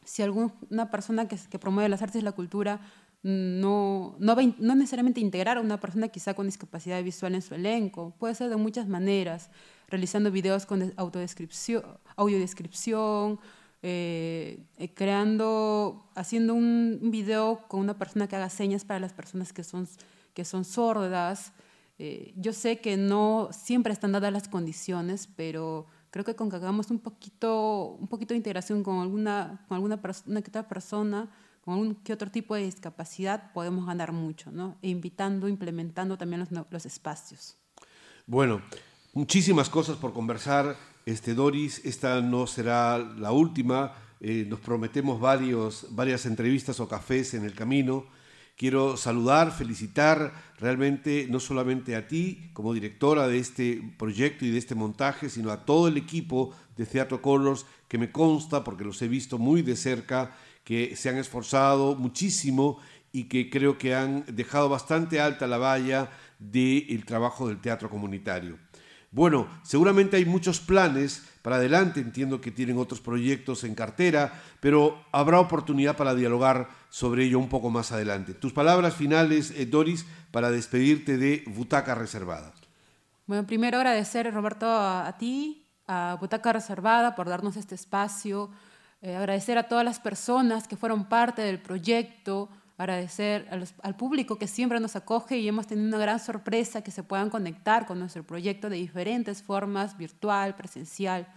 si 0.04 0.22
alguna 0.22 0.92
persona 0.92 1.28
que, 1.28 1.38
que 1.50 1.60
promueve 1.60 1.90
las 1.90 2.02
artes 2.02 2.22
y 2.22 2.26
la 2.26 2.32
cultura 2.32 2.80
no, 3.24 4.16
no, 4.20 4.36
va, 4.36 4.44
no 4.60 4.76
necesariamente 4.76 5.20
integrar 5.20 5.58
a 5.58 5.62
una 5.62 5.80
persona 5.80 6.08
quizá 6.08 6.34
con 6.34 6.46
discapacidad 6.46 7.04
visual 7.04 7.36
en 7.36 7.42
su 7.42 7.56
elenco, 7.56 8.14
puede 8.20 8.36
ser 8.36 8.50
de 8.50 8.56
muchas 8.56 8.88
maneras, 8.88 9.50
realizando 9.90 10.32
videos 10.32 10.66
con 10.66 10.94
autodescripción, 10.96 11.84
audiodescripción, 12.16 13.40
eh, 13.82 14.64
eh, 14.78 14.94
creando, 14.94 16.10
haciendo 16.16 16.54
un, 16.54 17.00
un, 17.02 17.12
video 17.12 17.68
con 17.68 17.80
una 17.80 17.98
persona 17.98 18.28
que 18.28 18.36
haga 18.36 18.50
señas 18.50 18.86
para 18.86 19.00
las 19.00 19.14
personas 19.14 19.52
que 19.52 19.64
son, 19.64 19.88
que 20.34 20.46
son 20.46 20.64
sordas, 20.64 21.54
eh, 22.00 22.34
yo 22.36 22.54
sé 22.54 22.80
que 22.80 22.98
no 22.98 23.50
siempre 23.52 23.92
están 23.94 24.12
dadas 24.12 24.32
las 24.32 24.48
condiciones, 24.48 25.28
pero 25.36 25.88
creo 26.12 26.24
que 26.24 26.36
con 26.36 26.50
que 26.50 26.56
hagamos 26.56 26.92
un 26.92 27.00
poquito, 27.00 27.98
un 28.00 28.08
poquito 28.08 28.34
de 28.34 28.38
integración 28.38 28.84
con 28.84 29.00
alguna, 29.00 29.66
con 29.68 29.76
alguna 29.76 30.00
una 30.28 30.42
que 30.42 30.50
otra 30.50 30.68
persona, 30.68 31.30
con 31.62 31.74
algún 31.74 31.96
que 31.96 32.14
otro 32.14 32.30
tipo 32.30 32.56
de 32.56 32.64
discapacidad, 32.64 33.52
podemos 33.52 33.86
ganar 33.86 34.12
mucho, 34.12 34.52
¿no? 34.52 34.78
E 34.82 34.90
invitando, 34.90 35.48
implementando 35.48 36.18
también 36.18 36.42
los, 36.42 36.66
los 36.70 36.86
espacios. 36.86 37.58
Bueno, 38.26 38.62
muchísimas 39.14 39.70
cosas 39.70 39.98
por 39.98 40.14
conversar. 40.14 40.76
Este, 41.06 41.34
Doris, 41.34 41.84
esta 41.86 42.22
no 42.22 42.46
será 42.48 42.98
la 43.00 43.32
última. 43.32 43.94
Eh, 44.20 44.46
nos 44.48 44.60
prometemos 44.60 45.20
varios, 45.20 45.88
varias 45.92 46.26
entrevistas 46.26 46.80
o 46.80 46.88
cafés 46.88 47.34
en 47.34 47.44
el 47.46 47.54
camino. 47.54 48.06
Quiero 48.58 48.98
saludar, 48.98 49.52
felicitar 49.52 50.34
realmente 50.58 51.28
no 51.30 51.40
solamente 51.40 51.96
a 51.96 52.08
ti 52.08 52.50
como 52.54 52.74
directora 52.74 53.28
de 53.28 53.38
este 53.38 53.84
proyecto 54.00 54.46
y 54.46 54.50
de 54.50 54.58
este 54.58 54.74
montaje, 54.74 55.30
sino 55.30 55.52
a 55.52 55.64
todo 55.64 55.88
el 55.88 55.96
equipo 55.96 56.56
de 56.76 56.88
Teatro 56.88 57.22
Colors 57.22 57.68
que 57.88 58.00
me 58.00 58.12
consta, 58.12 58.64
porque 58.64 58.84
los 58.84 59.00
he 59.04 59.08
visto 59.08 59.38
muy 59.38 59.62
de 59.62 59.76
cerca, 59.76 60.36
que 60.64 60.96
se 60.96 61.08
han 61.08 61.18
esforzado 61.18 61.96
muchísimo 61.96 62.80
y 63.12 63.26
que 63.26 63.52
creo 63.52 63.78
que 63.78 63.94
han 63.94 64.26
dejado 64.28 64.70
bastante 64.70 65.22
alta 65.22 65.46
la 65.46 65.60
valla 65.60 66.10
del 66.40 67.06
trabajo 67.06 67.48
del 67.48 67.62
teatro 67.62 67.92
comunitario. 67.92 68.58
Bueno, 69.12 69.48
seguramente 69.62 70.18
hay 70.18 70.26
muchos 70.26 70.60
planes 70.60 71.24
para 71.48 71.56
adelante, 71.56 72.02
entiendo 72.02 72.42
que 72.42 72.52
tienen 72.52 72.78
otros 72.78 73.00
proyectos 73.00 73.64
en 73.64 73.74
cartera, 73.74 74.34
pero 74.60 75.06
habrá 75.14 75.40
oportunidad 75.40 75.96
para 75.96 76.14
dialogar 76.14 76.68
sobre 76.90 77.24
ello 77.24 77.40
un 77.40 77.48
poco 77.48 77.70
más 77.70 77.94
adelante. 77.94 78.34
Tus 78.34 78.52
palabras 78.52 78.96
finales, 78.96 79.52
eh, 79.52 79.66
Doris, 79.66 80.06
para 80.32 80.52
despedirte 80.52 81.16
de 81.16 81.46
Butaca 81.48 81.96
Reservada. 81.96 82.52
Bueno, 83.28 83.48
primero 83.48 83.78
agradecer, 83.78 84.30
Roberto, 84.34 84.66
a, 84.70 85.16
ti, 85.18 85.64
a 85.88 86.18
Butaca 86.20 86.52
Reservada, 86.52 87.16
por 87.16 87.30
darnos 87.30 87.56
este 87.56 87.76
espacio, 87.76 88.50
eh, 89.02 89.16
agradecer 89.16 89.58
a 89.58 89.70
todas 89.70 89.86
las 89.86 90.02
personas 90.02 90.68
que 90.68 90.76
fueron 90.76 91.06
parte 91.06 91.44
del 91.44 91.62
proyecto, 91.62 92.50
agradecer 92.78 93.48
al 93.82 93.96
público 93.96 94.38
que 94.38 94.48
siempre 94.48 94.80
nos 94.80 94.96
acoge 94.96 95.40
y 95.40 95.48
hemos 95.48 95.66
tenido 95.66 95.88
una 95.88 95.98
gran 95.98 96.20
sorpresa 96.20 96.84
que 96.84 96.92
se 96.92 97.02
puedan 97.02 97.30
conectar 97.30 97.88
con 97.88 97.98
nuestro 98.00 98.24
proyecto 98.24 98.70
de 98.70 98.78
diferentes 98.78 99.42
formas, 99.42 99.98
virtual, 99.98 100.56
presencial. 100.56 101.28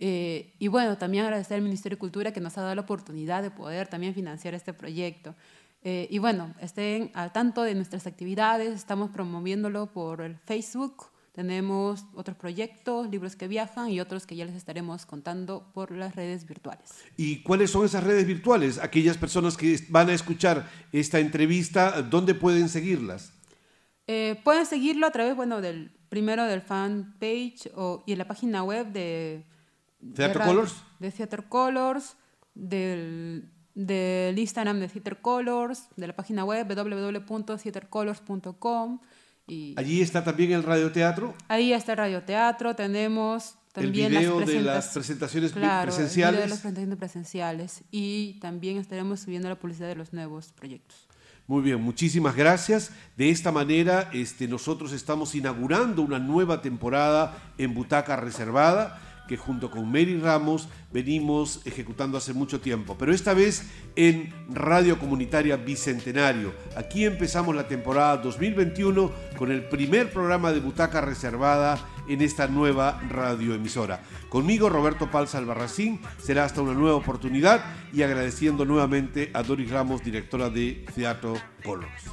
Eh, 0.00 0.52
y 0.58 0.66
bueno, 0.66 0.98
también 0.98 1.24
agradecer 1.24 1.58
al 1.58 1.62
Ministerio 1.62 1.94
de 1.96 2.00
Cultura 2.00 2.32
que 2.32 2.40
nos 2.40 2.58
ha 2.58 2.62
dado 2.62 2.74
la 2.74 2.80
oportunidad 2.80 3.42
de 3.42 3.52
poder 3.52 3.86
también 3.86 4.12
financiar 4.12 4.54
este 4.54 4.72
proyecto. 4.72 5.36
Eh, 5.84 6.08
y 6.10 6.18
bueno, 6.18 6.52
estén 6.60 7.12
al 7.14 7.32
tanto 7.32 7.62
de 7.62 7.76
nuestras 7.76 8.08
actividades, 8.08 8.74
estamos 8.74 9.10
promoviéndolo 9.10 9.92
por 9.92 10.20
el 10.20 10.36
Facebook, 10.38 11.11
tenemos 11.32 12.04
otros 12.14 12.36
proyectos, 12.36 13.10
libros 13.10 13.34
que 13.36 13.48
viajan 13.48 13.88
y 13.90 14.00
otros 14.00 14.26
que 14.26 14.36
ya 14.36 14.44
les 14.44 14.54
estaremos 14.54 15.06
contando 15.06 15.70
por 15.72 15.90
las 15.90 16.14
redes 16.14 16.46
virtuales. 16.46 16.90
¿Y 17.16 17.42
cuáles 17.42 17.70
son 17.70 17.86
esas 17.86 18.04
redes 18.04 18.26
virtuales? 18.26 18.76
Aquellas 18.78 19.16
personas 19.16 19.56
que 19.56 19.80
van 19.88 20.10
a 20.10 20.12
escuchar 20.12 20.68
esta 20.92 21.20
entrevista, 21.20 22.02
¿dónde 22.02 22.34
pueden 22.34 22.68
seguirlas? 22.68 23.32
Eh, 24.06 24.38
pueden 24.44 24.66
seguirlo 24.66 25.06
a 25.06 25.10
través, 25.10 25.34
bueno, 25.34 25.62
del 25.62 25.90
primero 26.10 26.44
del 26.44 26.60
fan 26.60 27.16
page 27.18 27.72
o, 27.74 28.04
y 28.06 28.12
en 28.12 28.18
la 28.18 28.28
página 28.28 28.62
web 28.62 28.92
de... 28.92 29.46
¿Theater 30.14 30.42
Colors? 30.42 30.74
De 30.98 31.10
Theater 31.10 31.44
Colors, 31.48 32.14
del, 32.54 33.50
del 33.74 34.38
Instagram 34.38 34.80
de 34.80 34.88
Theater 34.88 35.22
Colors, 35.22 35.88
de 35.96 36.08
la 36.08 36.14
página 36.14 36.44
web 36.44 36.68
www.theatercolors.com 36.68 39.00
Y 39.52 39.74
Allí 39.76 40.00
está 40.00 40.24
también 40.24 40.52
el 40.52 40.62
radioteatro. 40.62 41.34
ahí 41.48 41.72
está 41.74 41.92
el 41.92 41.98
radioteatro, 41.98 42.74
tenemos 42.74 43.56
también 43.72 44.06
el 44.06 44.18
video 44.18 44.40
las 44.40 44.48
de 44.48 44.60
las 44.62 44.88
presentaciones 44.88 45.52
Claro, 45.52 45.90
el 45.90 45.94
presenciales. 45.96 46.32
video 46.32 46.44
de 46.44 46.48
las 46.50 46.58
presentaciones 46.60 46.98
presenciales 46.98 47.82
y 47.90 48.38
también 48.40 48.78
estaremos 48.78 49.20
subiendo 49.20 49.48
la 49.48 49.56
publicidad 49.56 49.88
de 49.88 49.96
los 49.96 50.12
nuevos 50.12 50.52
proyectos. 50.52 51.06
Muy 51.46 51.60
bien, 51.62 51.82
muchísimas 51.82 52.34
gracias. 52.36 52.92
De 53.16 53.28
esta 53.30 53.50
manera, 53.52 54.08
este, 54.12 54.46
nosotros 54.48 54.92
estamos 54.92 55.34
inaugurando 55.34 56.00
una 56.02 56.18
nueva 56.18 56.62
temporada 56.62 57.36
en 57.58 57.74
Butaca 57.74 58.16
Reservada, 58.16 58.98
que 59.32 59.38
junto 59.38 59.70
con 59.70 59.90
Mary 59.90 60.18
Ramos 60.18 60.68
venimos 60.92 61.62
ejecutando 61.64 62.18
hace 62.18 62.34
mucho 62.34 62.60
tiempo, 62.60 62.98
pero 62.98 63.14
esta 63.14 63.32
vez 63.32 63.62
en 63.96 64.30
Radio 64.50 64.98
Comunitaria 64.98 65.56
Bicentenario. 65.56 66.52
Aquí 66.76 67.06
empezamos 67.06 67.56
la 67.56 67.66
temporada 67.66 68.18
2021 68.18 69.10
con 69.38 69.50
el 69.50 69.64
primer 69.64 70.12
programa 70.12 70.52
de 70.52 70.60
Butaca 70.60 71.00
Reservada 71.00 71.78
en 72.10 72.20
esta 72.20 72.46
nueva 72.46 73.00
radioemisora. 73.08 74.02
Conmigo, 74.28 74.68
Roberto 74.68 75.10
Palza 75.10 75.38
Albarracín, 75.38 75.98
será 76.22 76.44
hasta 76.44 76.60
una 76.60 76.74
nueva 76.74 76.96
oportunidad 76.96 77.64
y 77.90 78.02
agradeciendo 78.02 78.66
nuevamente 78.66 79.30
a 79.32 79.42
Doris 79.42 79.70
Ramos, 79.70 80.04
directora 80.04 80.50
de 80.50 80.84
Teatro 80.94 81.36
Colors. 81.64 82.12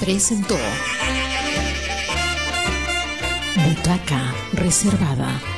Presentó 0.00 0.56
Butaca 3.56 4.32
Reservada. 4.54 5.53